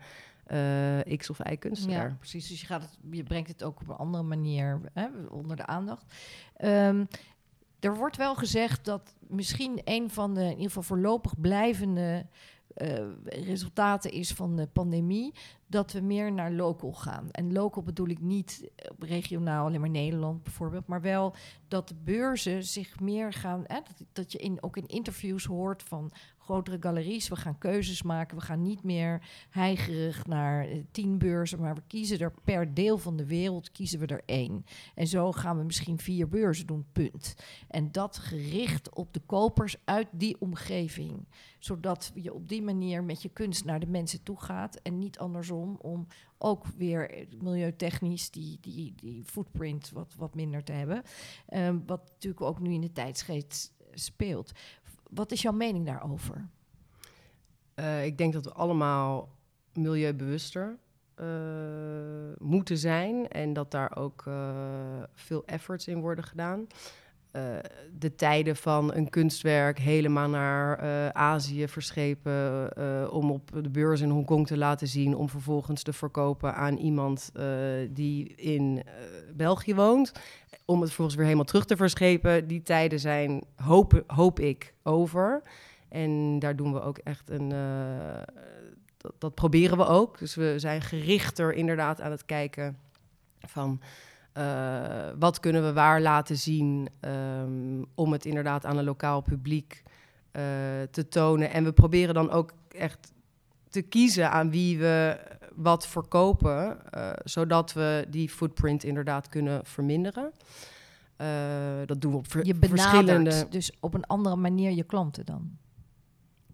uh, 0.54 1.18
X 1.18 1.30
of 1.30 1.40
Y 1.50 1.56
kunstenaar. 1.56 2.08
Ja, 2.08 2.16
precies. 2.16 2.48
Dus 2.48 2.62
je, 2.62 2.68
gaat 2.68 2.82
het, 2.82 2.98
je 3.12 3.24
brengt 3.24 3.50
het 3.50 3.64
ook 3.64 3.82
op 3.82 3.88
een 3.88 3.96
andere 3.96 4.24
manier 4.24 4.82
hè, 4.94 5.08
onder 5.30 5.56
de 5.56 5.66
aandacht. 5.66 6.14
Um, 6.64 7.08
er 7.80 7.96
wordt 7.96 8.18
wel 8.18 8.36
gezegd 8.36 8.86
dat 8.86 9.16
misschien 9.20 9.82
een 9.84 10.10
van 10.10 10.34
de 10.34 10.42
in 10.42 10.50
ieder 10.50 10.66
geval 10.66 10.84
voorlopig 10.84 11.40
blijvende 11.40 12.26
uh, 12.78 12.98
resultaten 13.26 14.12
is 14.12 14.34
van 14.34 14.56
de 14.56 14.68
pandemie 14.68 15.34
dat 15.68 15.92
we 15.92 16.02
meer 16.02 16.32
naar 16.32 16.52
local 16.52 16.94
gaan. 16.94 17.32
En 17.32 17.54
local 17.54 17.84
bedoel 17.84 18.08
ik 18.08 18.22
niet 18.22 18.70
regionaal, 19.00 19.66
alleen 19.66 19.80
maar 19.80 19.90
Nederland 19.90 20.44
bijvoorbeeld, 20.44 20.88
maar 20.88 21.02
wel 21.02 21.36
dat 21.68 21.88
de 21.88 21.96
beurzen 22.04 22.64
zich 22.64 23.00
meer 23.00 23.34
gaan. 23.34 23.64
Hè, 23.68 23.76
dat, 23.76 24.08
dat 24.14 24.32
je 24.32 24.38
in, 24.38 24.64
ook 24.64 24.78
in 24.78 24.88
interviews 24.88 25.46
hoort 25.46 25.84
van 25.84 26.12
grotere 26.50 26.78
galeries. 26.80 27.28
We 27.28 27.36
gaan 27.36 27.58
keuzes 27.58 28.02
maken. 28.02 28.38
We 28.38 28.44
gaan 28.44 28.62
niet 28.62 28.84
meer 28.84 29.22
heigerig 29.50 30.26
naar 30.26 30.66
eh, 30.66 30.84
tien 30.92 31.18
beurzen, 31.18 31.60
maar 31.60 31.76
we 31.76 31.82
kiezen 31.88 32.20
er 32.20 32.34
per 32.44 32.74
deel 32.74 32.98
van 32.98 33.16
de 33.18 33.26
wereld 33.26 33.72
kiezen 33.72 34.00
we 34.00 34.06
er 34.06 34.24
één. 34.26 34.66
En 34.96 35.08
zo 35.08 35.32
gaan 35.32 35.58
we 35.58 35.64
misschien 35.64 36.00
vier 36.00 36.28
beurzen 36.28 36.68
doen, 36.68 36.86
punt. 36.92 37.36
En 37.68 37.92
dat 37.92 38.18
gericht 38.18 38.96
op 38.96 39.14
de 39.14 39.20
kopers 39.20 39.76
uit 39.86 40.08
die 40.12 40.36
omgeving. 40.40 41.28
Zodat 41.60 42.12
je 42.16 42.34
op 42.34 42.48
die 42.50 42.62
manier 42.62 43.04
met 43.04 43.22
je 43.22 43.30
kunst 43.30 43.66
naar 43.66 43.80
de 43.80 43.88
mensen 43.88 44.24
toe 44.24 44.40
gaat 44.40 44.76
en 44.76 45.00
niet 45.00 45.20
andersom 45.20 45.78
om 45.82 46.08
ook 46.38 46.66
weer 46.68 47.28
milieutechnisch 47.42 48.32
die, 48.32 48.58
die, 48.62 48.94
die 48.96 49.24
footprint 49.24 49.92
wat, 49.92 50.16
wat 50.18 50.36
minder 50.36 50.64
te 50.64 50.72
hebben. 50.72 51.04
Um, 51.54 51.84
wat 51.86 52.10
natuurlijk 52.10 52.42
ook 52.42 52.60
nu 52.60 52.74
in 52.74 52.82
de 52.82 52.92
tijdsgeest 52.92 53.74
speelt. 53.94 54.52
Wat 55.10 55.32
is 55.32 55.41
jouw 55.41 55.52
mening 55.54 55.86
daarover? 55.86 56.50
Uh, 57.76 58.06
ik 58.06 58.17
denk 58.17 58.34
dat 58.34 58.45
we 58.45 58.54
allemaal 58.54 59.30
milieubewuster 59.74 60.78
uh, 61.22 61.28
moeten 62.38 62.78
zijn 62.78 63.28
en 63.28 63.54
dat 63.54 63.72
daar 63.72 63.98
ook 63.98 64.24
uh, 64.28 65.04
veel 65.13 65.45
efforts 65.45 65.88
in 65.88 66.00
worden 66.00 66.24
gedaan. 66.24 66.67
De 68.00 68.15
tijden 68.15 68.56
van 68.56 68.94
een 68.94 69.10
kunstwerk 69.10 69.80
helemaal 69.80 70.30
naar 70.30 70.80
Azië 71.13 71.68
verschepen 71.68 72.72
om 73.12 73.32
op 73.32 73.52
de 73.63 73.70
beurs 73.70 74.02
in 74.02 74.10
Hongkong 74.10 74.48
te 74.48 74.58
laten 74.58 74.88
zien, 74.88 75.15
om 75.15 75.30
vervolgens 75.30 75.84
te 75.84 75.94
verkopen 75.94 76.56
aan 76.56 76.78
iemand 76.78 77.32
die 77.89 78.36
in 78.36 78.84
België 79.36 79.76
woont 79.76 80.12
om 80.65 80.80
het 80.80 80.88
vervolgens 80.88 81.15
weer 81.15 81.26
helemaal 81.26 81.46
terug 81.46 81.65
te 81.65 81.78
verschepen. 81.78 82.48
Die 82.48 82.62
tijden 82.62 83.00
zijn, 83.00 83.44
hoop, 83.56 84.04
hoop 84.08 84.39
ik, 84.39 84.74
over. 84.84 85.42
En 85.89 86.39
daar 86.39 86.56
doen 86.56 86.74
we 86.74 86.82
ook 86.82 86.98
echt 86.98 87.30
een. 87.30 87.54
Dat, 89.18 89.36
proberen 89.36 89.78
we 89.78 89.86
ook. 89.86 90.20
Dus 90.20 90.36
we 90.36 90.54
zijn 90.58 90.82
gerichter 90.82 91.54
inderdaad 91.54 92.02
aan 92.02 92.12
het 92.12 92.26
kijken 92.26 92.78
van. 93.39 93.82
Uh, 94.38 95.10
wat 95.20 95.39
kunnen 95.39 95.63
we 95.63 95.74
waar 95.74 96.02
laten 96.02 96.38
zien 96.38 96.89
um, 97.02 97.86
om 97.96 98.12
het 98.12 98.26
inderdaad 98.26 98.65
aan 98.65 98.78
een 98.78 98.84
lokaal 98.84 99.22
publiek 99.22 99.84
uh, 99.84 100.42
te 100.92 101.08
tonen. 101.10 101.52
En 101.52 101.63
we 101.63 101.74
proberen 101.74 102.13
dan 102.13 102.32
ook 102.32 102.52
echt 102.68 103.13
te 103.70 103.82
kiezen 103.82 104.32
aan 104.32 104.50
wie 104.52 104.78
we 104.78 105.20
wat 105.56 105.88
verkopen, 105.88 106.78
uh, 106.96 107.12
zodat 107.24 107.74
we 107.74 108.06
die 108.10 108.30
footprint 108.30 108.84
inderdaad 108.84 109.30
kunnen 109.30 109.65
verminderen. 109.65 110.32
Dat 111.86 112.02
doen 112.02 112.12
we 112.12 112.18
op 112.18 112.32
ver 112.32 112.46
je 112.46 112.56
verschillende... 112.60 113.48
dus 113.50 113.72
op 113.80 113.94
een 113.94 114.06
andere 114.06 114.36
manier 114.36 114.72
je 114.72 114.84
klanten 114.84 115.26
dan? 115.26 115.58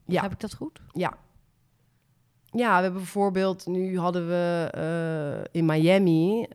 Ja. 0.05 0.21
Heb 0.21 0.31
ik 0.31 0.39
dat 0.39 0.53
goed? 0.53 0.81
Ja. 0.91 1.17
Ja, 2.51 2.75
we 2.75 2.81
hebben 2.81 3.01
bijvoorbeeld, 3.01 3.65
nu 3.65 3.99
hadden 3.99 4.27
we 4.27 4.71
uh, 4.77 5.43
in 5.51 5.65
Miami, 5.65 6.47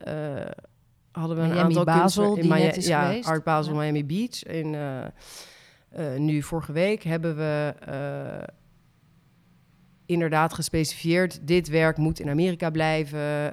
hadden 1.12 1.36
we 1.36 1.42
een 1.42 1.58
aantal 1.58 1.84
Basel, 1.84 2.36
in 2.36 2.48
Miami, 2.48 2.80
ja, 2.80 3.06
geweest. 3.06 3.28
Art 3.28 3.44
Basel, 3.44 3.72
ja. 3.72 3.78
Miami 3.80 4.04
Beach. 4.04 4.42
En 4.42 6.24
nu 6.24 6.42
vorige 6.42 6.72
week 6.72 7.02
hebben 7.02 7.36
we 7.36 7.74
inderdaad 10.06 10.54
gespecifieerd, 10.54 11.46
dit 11.46 11.68
werk 11.68 11.96
moet 11.96 12.20
in 12.20 12.28
Amerika 12.28 12.70
blijven. 12.70 13.52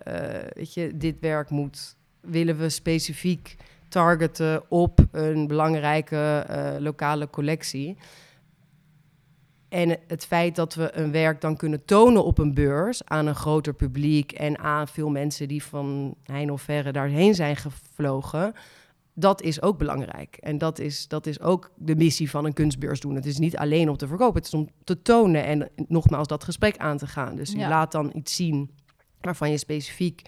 Weet 0.54 0.74
je, 0.74 0.98
dit 0.98 1.20
werk 1.20 1.50
moet, 1.50 1.96
willen 2.22 2.58
we 2.58 2.70
specifiek 2.70 3.56
targeten 3.88 4.64
op 4.70 5.00
een 5.12 5.48
belangrijke 5.48 6.46
lokale 6.80 7.30
collectie. 7.30 7.98
En 9.70 9.98
het 10.08 10.26
feit 10.26 10.56
dat 10.56 10.74
we 10.76 10.98
een 10.98 11.12
werk 11.12 11.42
dan 11.42 11.58
kunnen 11.58 11.86
tonen 11.86 12.24
op 12.24 12.38
een 12.38 12.54
beurs 12.54 13.06
aan 13.06 13.28
een 13.28 13.36
groter 13.36 13.74
publiek 13.74 14.32
en 14.32 14.60
aan 14.60 14.88
veel 14.88 15.10
mensen 15.10 15.48
die 15.48 15.64
van 15.64 16.16
hein 16.24 16.52
of 16.52 16.62
verre 16.62 16.92
daarheen 16.92 17.36
zijn 17.36 17.56
gevlogen, 17.56 18.54
dat 19.14 19.42
is 19.42 19.62
ook 19.62 19.78
belangrijk. 19.78 20.38
En 20.40 20.58
dat 20.58 20.80
is, 20.80 21.08
dat 21.08 21.26
is 21.26 21.42
ook 21.42 21.72
de 21.76 21.96
missie 21.96 22.30
van 22.30 22.46
een 22.46 22.54
kunstbeurs 22.54 23.00
doen. 23.00 23.16
Het 23.16 23.26
is 23.26 23.38
niet 23.38 23.58
alleen 23.58 23.90
om 23.90 23.98
te 23.98 24.08
verkopen, 24.08 24.36
het 24.36 24.46
is 24.46 24.54
om 24.54 24.70
te 24.84 25.02
tonen 25.02 25.44
en 25.44 25.70
nogmaals 25.88 26.28
dat 26.28 26.44
gesprek 26.44 26.78
aan 26.78 26.98
te 26.98 27.08
gaan. 27.08 27.36
Dus 27.36 27.52
je 27.52 27.58
Ja. 27.58 27.70
laat 27.70 27.92
dan 27.92 28.12
iets 28.14 28.36
zien 28.36 28.72
waarvan 29.22 29.52
je 29.52 29.58
specifiek 29.58 30.22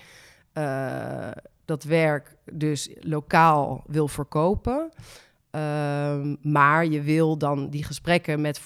eh, 0.54 1.32
dat 1.66 1.84
werk 1.84 2.36
dus 2.54 2.90
lokaal 3.00 3.84
wil 3.88 4.08
verkopen. 4.08 4.90
Ehm, 5.52 6.36
maar 6.42 6.86
je 6.86 7.02
wil 7.02 7.38
dan 7.38 7.70
die 7.70 7.84
gesprekken 7.84 8.42
met 8.42 8.62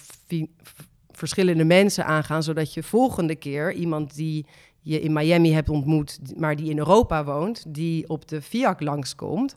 verschillende 1.11 1.63
mensen 1.63 2.05
aangaan, 2.05 2.43
zodat 2.43 2.73
je 2.73 2.83
volgende 2.83 3.35
keer 3.35 3.73
iemand 3.73 4.15
die 4.15 4.45
je 4.81 5.01
in 5.01 5.13
Miami 5.13 5.51
hebt 5.51 5.69
ontmoet, 5.69 6.19
maar 6.39 6.55
die 6.55 6.69
in 6.69 6.77
Europa 6.77 7.23
woont, 7.23 7.63
die 7.67 8.09
op 8.09 8.27
de 8.27 8.41
Fiat 8.41 8.81
langskomt, 8.81 9.55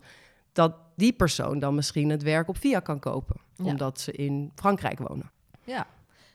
dat 0.52 0.74
die 0.96 1.12
persoon 1.12 1.58
dan 1.58 1.74
misschien 1.74 2.08
het 2.10 2.22
werk 2.22 2.48
op 2.48 2.56
Fiat 2.56 2.82
kan 2.82 2.98
kopen, 2.98 3.36
Ja. 3.56 3.64
omdat 3.64 4.00
ze 4.00 4.12
in 4.12 4.52
Frankrijk 4.54 4.98
wonen. 4.98 5.30
Ja, 5.64 5.86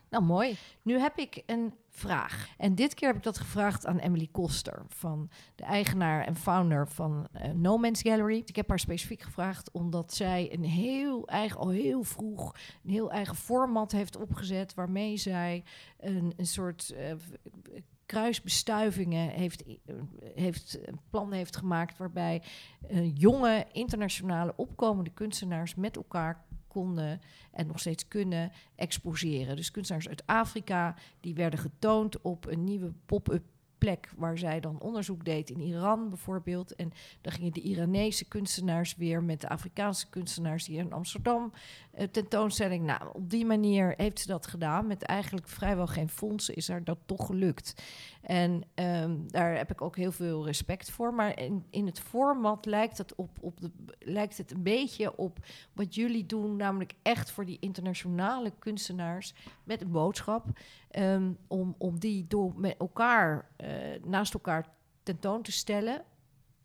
nou 0.10 0.24
mooi. 0.24 0.58
Nu 0.82 1.00
heb 1.00 1.18
ik 1.18 1.44
een 1.46 1.74
vraag. 1.94 2.48
En 2.58 2.76
dit 2.76 2.94
keer 2.94 3.08
heb 3.08 3.18
ik 3.18 3.24
dat 3.24 3.38
gevraagd 3.38 3.86
aan 3.86 3.98
Emily 3.98 4.28
Koster, 4.32 4.84
van 4.88 5.30
de 5.56 5.64
eigenaar 5.64 6.26
en 6.26 6.36
founder 6.36 6.88
van 6.88 7.28
eh, 7.32 7.52
No 7.52 7.78
Man's 7.78 8.02
Gallery. 8.02 8.42
Ik 8.46 8.56
heb 8.56 8.70
haar 8.70 8.80
specifiek 8.80 9.22
gevraagd 9.22 9.72
omdat 9.72 10.14
zij 10.14 10.54
een 10.54 10.64
heel 10.64 11.28
eigen, 11.28 11.60
al 11.60 11.70
heel 11.70 12.04
vroeg, 12.04 12.56
een 12.84 12.92
heel 12.92 13.12
eigen 13.12 13.36
format 13.36 13.92
heeft 13.92 14.18
opgezet, 14.18 14.74
waarmee 14.74 15.18
zij 15.18 15.64
een, 16.00 16.34
een 16.38 16.46
soort 16.48 16.90
eh, 16.90 17.14
v- 17.18 17.80
kruisbestuivingen 18.06 19.30
heeft, 19.30 19.64
eh, 19.66 19.96
heeft, 20.36 20.80
een 20.88 21.00
plan 21.10 21.32
heeft 21.32 21.56
gemaakt 21.58 21.98
waarbij 21.98 22.42
eh, 22.88 23.16
jonge 23.16 23.66
internationale 23.72 24.54
opkomende 24.56 25.10
kunstenaars 25.10 25.76
met 25.76 25.96
elkaar 25.96 26.46
konden 26.72 27.22
en 27.52 27.68
nog 27.68 27.80
steeds 27.80 28.08
kunnen 28.08 28.52
exposeren. 28.76 29.56
Dus 29.56 29.72
kunstenaars 29.72 30.10
uit 30.10 30.24
Afrika, 30.26 30.96
die 31.20 31.34
werden 31.34 31.60
getoond 31.60 32.22
op 32.22 32.46
een 32.46 32.64
nieuwe 32.64 32.94
pop-up 33.06 33.44
plek 33.82 34.12
waar 34.18 34.38
zij 34.38 34.60
dan 34.60 34.80
onderzoek 34.80 35.26
deed 35.26 35.50
in 35.50 35.62
Iran 35.62 36.10
bijvoorbeeld. 36.10 36.76
En 36.76 36.92
dan 37.22 37.34
gingen 37.34 37.54
de 37.54 37.62
Iranese 37.62 38.26
kunstenaars 38.26 38.96
weer 38.96 39.24
met 39.24 39.42
de 39.42 39.50
Afrikaanse 39.50 40.10
kunstenaars 40.10 40.68
hier 40.68 40.80
in 40.80 40.94
Amsterdam 40.94 41.52
eh, 41.92 42.08
tentoonstelling. 42.08 42.86
Nou, 42.86 43.02
op 43.14 43.30
die 43.30 43.46
manier 43.46 43.94
heeft 43.98 44.20
ze 44.20 44.28
dat 44.28 44.48
gedaan. 44.48 44.88
Met 44.88 45.04
eigenlijk 45.04 45.48
vrijwel 45.48 45.88
geen 45.88 46.10
fondsen 46.10 46.56
is 46.56 46.68
haar 46.68 46.84
dat 46.84 46.98
toch 47.06 47.26
gelukt. 47.26 47.84
En 48.22 48.64
ehm, 48.74 49.18
daar 49.28 49.58
heb 49.58 49.72
ik 49.72 49.82
ook 49.82 49.96
heel 49.96 50.12
veel 50.12 50.46
respect 50.46 50.92
voor. 50.92 51.14
Maar 51.14 51.40
in, 51.40 51.66
in 51.70 51.86
het 51.86 52.00
format 52.00 52.66
lijkt 52.66 52.98
het, 52.98 53.16
op, 53.16 53.30
op 53.40 53.62
de, 53.62 53.72
lijkt 54.00 54.38
het 54.38 54.52
een 54.52 54.64
beetje 54.64 55.18
op 55.18 55.40
wat 55.74 55.96
jullie 55.96 56.26
doen, 56.26 56.56
namelijk 56.56 56.94
echt 57.02 57.32
voor 57.32 57.46
die 57.46 57.58
internationale 57.60 58.52
kunstenaars 58.60 59.34
met 59.64 59.82
een 59.82 59.92
boodschap. 59.92 60.46
Ehm, 60.92 61.32
om, 61.48 61.76
om 61.78 62.00
die 62.00 62.28
door 62.28 62.54
met 62.56 62.76
elkaar, 62.78 63.50
eh, 63.58 63.70
naast 64.04 64.34
elkaar 64.34 64.66
tentoon 65.04 65.42
te 65.42 65.52
stellen, 65.52 66.04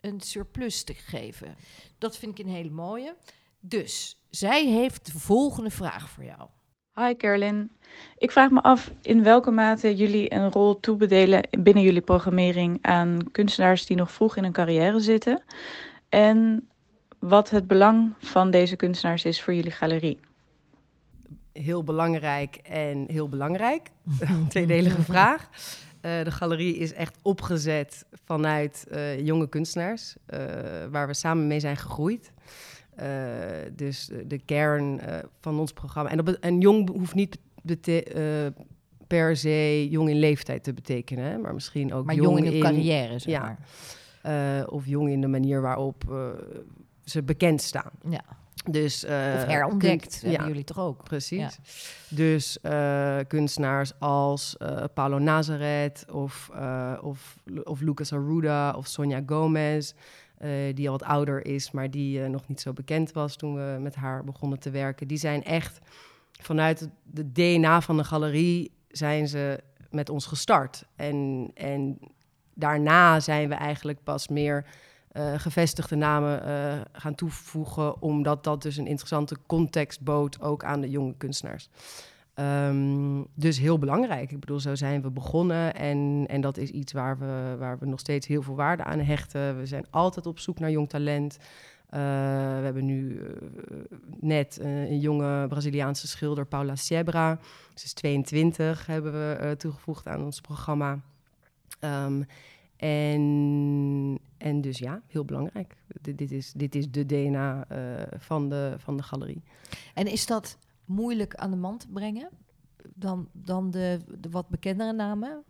een 0.01 0.21
surplus 0.21 0.85
te 0.85 0.95
geven. 0.95 1.57
Dat 1.99 2.17
vind 2.17 2.39
ik 2.39 2.47
een 2.47 2.53
hele 2.53 2.71
mooie. 2.71 3.17
Dus 3.61 4.21
zij 4.31 4.67
heeft 4.67 5.07
de 5.07 5.19
volgende 5.19 5.71
vraag 5.71 6.09
voor 6.09 6.25
jou. 6.25 6.49
Hi 6.95 7.17
Carolyn. 7.17 7.71
Ik 8.19 8.31
vraag 8.31 8.51
me 8.51 8.63
af 8.63 8.93
in 9.03 9.23
welke 9.23 9.51
mate 9.51 9.97
jullie 9.97 10.35
een 10.35 10.53
rol 10.53 10.81
toebedelen 10.81 11.49
binnen 11.59 11.83
jullie 11.83 12.01
programmering 12.01 12.79
aan 12.83 13.19
kunstenaars 13.33 13.87
die 13.87 13.97
nog 13.97 14.13
vroeg 14.13 14.37
in 14.37 14.43
hun 14.43 14.53
carrière 14.53 15.01
zitten. 15.01 15.43
En 16.09 16.69
wat 17.19 17.51
het 17.51 17.67
belang 17.67 18.15
van 18.19 18.51
deze 18.51 18.77
kunstenaars 18.77 19.25
is 19.25 19.43
voor 19.43 19.55
jullie 19.55 19.71
galerie. 19.71 20.21
Heel 21.63 21.85
belangrijk 21.85 22.57
en 22.57 23.05
heel 23.11 23.29
belangrijk. 23.29 23.91
Tweedelige 24.49 25.03
vraag. 25.03 25.49
Eh, 26.01 26.25
de 26.25 26.31
galerie 26.31 26.77
is 26.77 26.93
echt 26.93 27.17
opgezet 27.23 28.05
vanuit 28.25 28.87
eh, 28.91 29.21
jonge 29.27 29.49
kunstenaars, 29.49 30.17
eh, 30.27 30.39
waar 30.91 31.07
we 31.07 31.15
samen 31.15 31.47
mee 31.47 31.61
zijn 31.61 31.77
gegroeid. 31.77 32.33
Dus 33.73 34.11
de 34.27 34.39
kern 34.45 35.01
van 35.41 35.59
ons 35.59 35.73
programma. 35.73 36.11
En, 36.11 36.21
op 36.21 36.27
het- 36.27 36.39
en 36.39 36.61
jong 36.61 36.89
hoeft 36.91 37.15
niet 37.15 37.39
per 39.07 39.37
se 39.37 39.89
jong 39.91 40.09
in 40.09 40.19
leeftijd 40.19 40.65
te 40.65 40.73
betekenen, 40.75 41.25
hè, 41.25 41.39
maar 41.39 41.55
misschien 41.55 41.93
ook 41.95 42.05
Maar 42.05 42.15
jong 42.15 42.39
in 42.39 42.45
hun 42.45 42.61
carrière, 42.61 43.19
zeg 43.19 43.33
maar. 44.23 44.67
of 44.69 44.87
jong 44.87 45.11
in 45.11 45.21
de 45.21 45.27
manier 45.27 45.61
waarop 45.61 46.05
ze 47.05 47.23
bekend 47.23 47.63
staan. 47.63 47.91
Ja. 48.09 48.23
Dus, 48.71 49.05
eh, 49.05 49.11
Of 49.37 49.45
herontdekt, 49.45 50.03
kun- 50.21 50.21
hebben 50.29 50.41
ja. 50.41 50.47
jullie 50.47 50.65
toch 50.65 50.79
ook? 50.79 51.03
Precies. 51.05 51.39
Ja. 51.39 51.51
Dus 52.09 52.61
eh, 52.61 53.19
kunstenaars 53.29 53.93
als 53.99 54.57
eh 54.57 54.85
Paulo 54.95 55.19
Nazareth 55.19 56.05
of, 56.13 56.51
eh, 56.55 56.93
of, 57.01 57.37
of 57.65 57.81
Lucas 57.81 58.13
Arruda 58.13 58.71
of 58.73 58.87
Sonia 58.87 59.23
Gomez, 59.27 59.93
eh, 60.39 60.51
die 60.75 60.87
al 60.91 60.99
wat 60.99 61.09
ouder 61.09 61.47
is, 61.47 61.71
maar 61.71 61.91
die 61.91 62.23
eh, 62.23 62.29
nog 62.29 62.49
niet 62.49 62.61
zo 62.61 62.73
bekend 62.73 63.13
was 63.13 63.37
toen 63.37 63.55
we 63.55 63.77
met 63.81 63.95
haar 63.95 64.25
begonnen 64.25 64.59
te 64.59 64.71
werken. 64.71 65.09
Die 65.09 65.19
zijn 65.19 65.45
echt 65.45 65.79
vanuit 66.41 66.89
de 67.05 67.33
DNA 67.33 67.81
van 67.81 67.97
de 67.97 68.05
galerie 68.05 68.71
zijn 68.89 69.29
ze 69.29 69.61
met 69.91 70.11
ons 70.11 70.27
gestart. 70.27 70.85
En, 70.97 71.51
en 71.55 71.99
daarna 72.55 73.21
zijn 73.21 73.49
we 73.49 73.55
eigenlijk 73.55 74.03
pas 74.03 74.29
meer 74.29 74.65
eh, 74.65 74.71
gevestigde 75.37 75.97
namen 75.97 76.45
eh, 76.45 76.81
gaan 76.93 77.15
toevoegen, 77.15 78.03
omdat 78.03 78.45
dat 78.45 78.63
dus 78.63 78.77
een 78.77 78.87
interessante 78.87 79.37
context 79.47 80.01
bood, 80.01 80.41
ook 80.41 80.65
aan 80.65 80.81
de 80.81 80.91
jonge 80.91 81.15
kunstenaars. 81.17 81.69
Ehm, 82.35 83.23
dus 83.35 83.59
heel 83.59 83.79
belangrijk. 83.79 84.31
Ik 84.31 84.41
bedoel, 84.41 84.61
zo 84.61 84.75
zijn 84.75 85.03
we 85.03 85.11
begonnen 85.11 85.75
en, 85.75 86.25
en 86.29 86.41
dat 86.41 86.57
is 86.57 86.71
iets 86.71 86.93
waar 86.93 87.19
we, 87.19 87.57
waar 87.59 87.79
we 87.79 87.87
nog 87.87 88.01
steeds 88.01 88.27
heel 88.27 88.43
veel 88.43 88.55
waarde 88.55 88.85
aan 88.85 88.99
hechten. 88.99 89.59
We 89.59 89.67
zijn 89.67 89.87
altijd 89.91 90.27
op 90.27 90.39
zoek 90.39 90.59
naar 90.59 90.71
jong 90.71 90.89
talent. 90.89 91.39
Eh, 91.87 92.01
we 92.59 92.65
hebben 92.65 92.85
nu 92.85 93.19
eh, 93.19 93.31
net 94.21 94.59
eh, 94.59 94.91
een 94.91 95.01
jonge 95.01 95.47
Braziliaanse 95.49 96.07
schilder, 96.07 96.47
Paula 96.47 96.77
Siebra. 96.77 97.39
Ze 97.75 97.85
is 97.85 97.93
22, 97.93 98.87
hebben 98.87 99.13
we 99.13 99.35
eh, 99.35 99.51
toegevoegd 99.51 100.07
aan 100.07 100.25
ons 100.25 100.41
programma. 100.41 101.01
Ehm, 101.81 102.23
en, 102.77 104.19
en 104.37 104.61
dus 104.61 104.79
ja, 104.79 105.03
heel 105.07 105.25
belangrijk. 105.25 105.77
Dit, 106.01 106.19
dit, 106.19 106.33
is, 106.33 106.53
dit 106.53 106.75
is 106.75 106.91
de 106.91 107.07
DNA 107.07 107.65
eh, 107.69 108.19
van, 108.19 108.49
de, 108.49 108.75
van 108.79 108.97
de 108.97 109.03
galerie. 109.03 109.43
En 109.95 110.07
is 110.07 110.27
dat 110.27 110.59
moeilijk 110.85 111.35
aan 111.35 111.51
de 111.51 111.57
man 111.57 111.79
te 111.79 111.89
brengen 111.89 112.29
dan, 112.95 113.29
dan 113.33 113.71
de, 113.71 114.01
de 114.19 114.31
wat 114.31 114.49
bekendere 114.49 114.93
namen? 114.93 115.45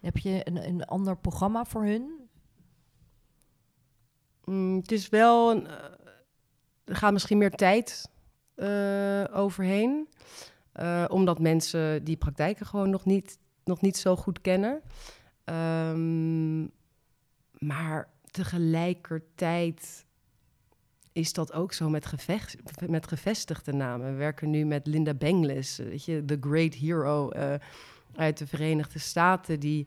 Heb 0.00 0.16
je 0.16 0.40
een, 0.44 0.68
een 0.68 0.84
ander 0.84 1.16
programma 1.16 1.64
voor 1.64 1.84
hun? 1.84 2.10
Mm, 4.44 4.76
het 4.76 4.92
is 4.92 5.08
wel. 5.08 5.50
Een, 5.50 5.66
eh, 5.66 5.74
er 6.84 6.96
gaat 6.96 7.12
misschien 7.12 7.38
meer 7.38 7.50
tijd 7.50 8.10
eh, 8.54 9.24
overheen. 9.32 10.08
omdat 11.08 11.38
mensen 11.38 12.04
die 12.04 12.16
praktijken 12.16 12.66
gewoon 12.66 12.90
nog 12.90 13.04
niet, 13.04 13.38
nog 13.64 13.80
niet 13.80 13.96
zo 13.96 14.16
goed 14.16 14.40
kennen. 14.40 14.82
Ehm, 15.48 16.60
maar 17.58 18.08
tegelijkertijd 18.30 20.04
is 21.12 21.32
dat 21.32 21.52
ook 21.52 21.72
zo 21.72 21.88
met, 21.88 22.06
gevecht, 22.06 22.56
met 22.88 23.08
gevestigde 23.08 23.72
namen. 23.72 24.10
We 24.10 24.16
werken 24.16 24.50
nu 24.50 24.64
met 24.64 24.86
Linda 24.86 25.14
Benglis, 25.14 25.78
eh, 25.78 25.86
weet 25.86 26.04
je, 26.04 26.24
the 26.24 26.38
great 26.40 26.74
hero 26.74 27.30
eh, 27.30 27.54
uit 28.16 28.38
de 28.38 28.46
Verenigde 28.46 28.98
Staten, 28.98 29.60
die 29.60 29.86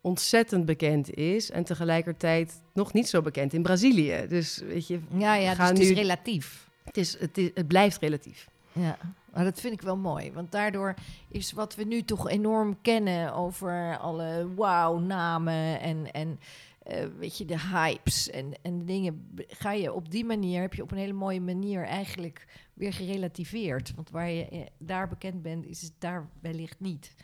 ontzettend 0.00 0.64
bekend 0.64 1.14
is 1.14 1.50
en 1.50 1.64
tegelijkertijd 1.64 2.60
nog 2.72 2.92
niet 2.92 3.08
zo 3.08 3.22
bekend 3.22 3.52
in 3.52 3.62
Brazilië. 3.62 4.26
Dus 4.28 4.58
weet 4.58 4.86
je, 4.86 5.00
Ja, 5.16 5.34
ja, 5.34 5.54
dus 5.54 5.68
het 5.68 5.78
is 5.78 5.90
relatief. 5.90 6.68
het, 6.84 6.96
is, 6.96 7.18
het, 7.18 7.38
is, 7.38 7.50
het 7.54 7.66
blijft 7.68 8.00
relatief. 8.00 8.48
Ja, 8.72 8.98
maar 9.32 9.44
dat 9.44 9.60
vind 9.60 9.72
ik 9.72 9.82
wel 9.82 9.96
mooi. 9.96 10.32
Want 10.32 10.52
daardoor 10.52 10.94
is 11.28 11.52
wat 11.52 11.74
we 11.74 11.84
nu 11.84 12.02
toch 12.02 12.28
enorm 12.28 12.80
kennen 12.82 13.34
over 13.34 13.98
alle 13.98 14.48
wauw-namen 14.54 15.80
en, 15.80 16.12
en 16.12 16.38
eh, 16.82 17.06
weet 17.18 17.38
je, 17.38 17.44
de 17.44 17.60
hypes 17.60 18.30
en, 18.30 18.52
en 18.62 18.84
dingen. 18.84 19.34
Ga 19.36 19.72
je 19.72 19.92
op 19.92 20.10
die 20.10 20.24
manier, 20.24 20.60
heb 20.60 20.74
je 20.74 20.82
op 20.82 20.90
een 20.90 20.98
hele 20.98 21.12
mooie 21.12 21.40
manier 21.40 21.84
eigenlijk 21.84 22.46
weer 22.74 22.92
gerelativeerd. 22.92 23.94
Want 23.94 24.10
waar 24.10 24.30
je 24.30 24.48
eh, 24.48 24.60
daar 24.78 25.08
bekend 25.08 25.42
bent, 25.42 25.66
is 25.66 25.82
het 25.82 25.92
daar 25.98 26.28
wellicht 26.40 26.80
niet. 26.80 27.14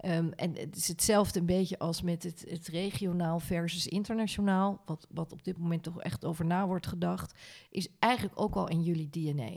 Ehm, 0.00 0.28
en 0.36 0.56
het 0.56 0.76
is 0.76 0.88
hetzelfde 0.88 1.40
een 1.40 1.46
beetje 1.46 1.78
als 1.78 2.02
met 2.02 2.22
het, 2.22 2.44
het 2.48 2.66
regionaal 2.66 3.40
versus 3.40 3.86
internationaal. 3.86 4.82
Wat, 4.84 5.06
wat 5.10 5.32
op 5.32 5.44
dit 5.44 5.58
moment 5.58 5.82
toch 5.82 6.00
echt 6.00 6.24
over 6.24 6.44
na 6.44 6.66
wordt 6.66 6.86
gedacht. 6.86 7.34
Is 7.70 7.88
eigenlijk 7.98 8.40
ook 8.40 8.54
al 8.54 8.68
in 8.68 8.82
jullie 8.82 9.10
DNA 9.10 9.50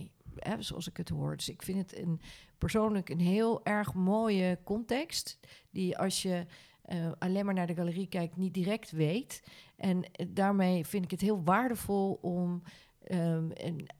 zoals 0.60 0.88
ik 0.88 0.98
het 0.98 1.10
hoor. 1.10 1.36
Dus 1.36 1.50
ik 1.50 1.62
vind 1.62 1.78
het 1.78 1.98
een, 1.98 2.22
persoonlijk 2.58 3.10
een 3.10 3.20
heel 3.20 3.66
erg 3.66 3.93
mooie 3.93 4.60
context. 4.64 5.39
Die 5.70 5.97
als 5.97 6.22
je 6.22 6.45
eh, 6.82 7.12
alleen 7.20 7.45
maar 7.45 7.53
naar 7.53 7.68
de 7.68 7.76
galerie 7.76 8.08
kijkt, 8.08 8.38
niet 8.38 8.53
direct 8.53 8.91
weet. 8.91 9.43
En 9.76 10.03
eh, 10.12 10.26
daarmee 10.30 10.86
vind 10.86 11.03
ik 11.03 11.12
het 11.12 11.22
heel 11.22 11.43
waardevol 11.43 12.20
om 12.22 12.64
ehm, 13.03 13.49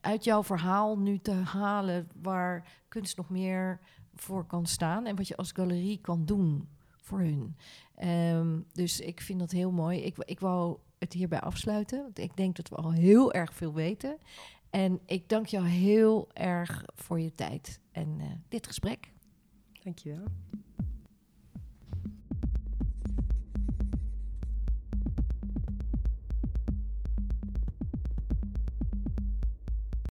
uit 0.02 0.24
jouw 0.24 0.44
verhaal 0.44 1.00
nu 1.00 1.20
te 1.20 1.32
halen 1.32 2.10
waar 2.22 2.68
kunst 2.88 3.18
nog 3.18 3.30
meer 3.30 3.80
voor 4.16 4.46
kan 4.46 4.66
staan 4.66 5.06
en 5.06 5.16
wat 5.16 5.28
je 5.28 5.38
als 5.38 5.52
galerie 5.52 6.00
kan 6.02 6.26
doen 6.26 6.68
voor 6.96 7.20
hun. 7.20 7.56
Ehm, 7.96 8.60
dus 8.74 9.00
ik 9.00 9.22
vind 9.22 9.40
dat 9.40 9.52
heel 9.52 9.72
mooi. 9.72 10.00
Ik, 10.00 10.18
ik 10.18 10.40
wou 10.40 10.78
het 11.00 11.14
hierbij 11.14 11.40
afsluiten, 11.40 12.02
want 12.02 12.20
ik 12.20 12.38
denk 12.38 12.56
dat 12.56 12.70
we 12.70 12.76
al 12.76 12.92
heel 12.92 13.34
erg 13.34 13.54
veel 13.54 13.74
weten. 13.74 14.18
En 14.74 15.00
ik 15.06 15.30
dank 15.30 15.46
jou 15.46 15.68
heel 15.68 16.30
erg 16.34 16.86
voor 16.96 17.20
je 17.20 17.32
tijd 17.32 17.80
en 17.92 18.20
uh, 18.20 18.26
dit 18.48 18.68
gesprek. 18.68 19.12
Dankjewel. 19.84 20.26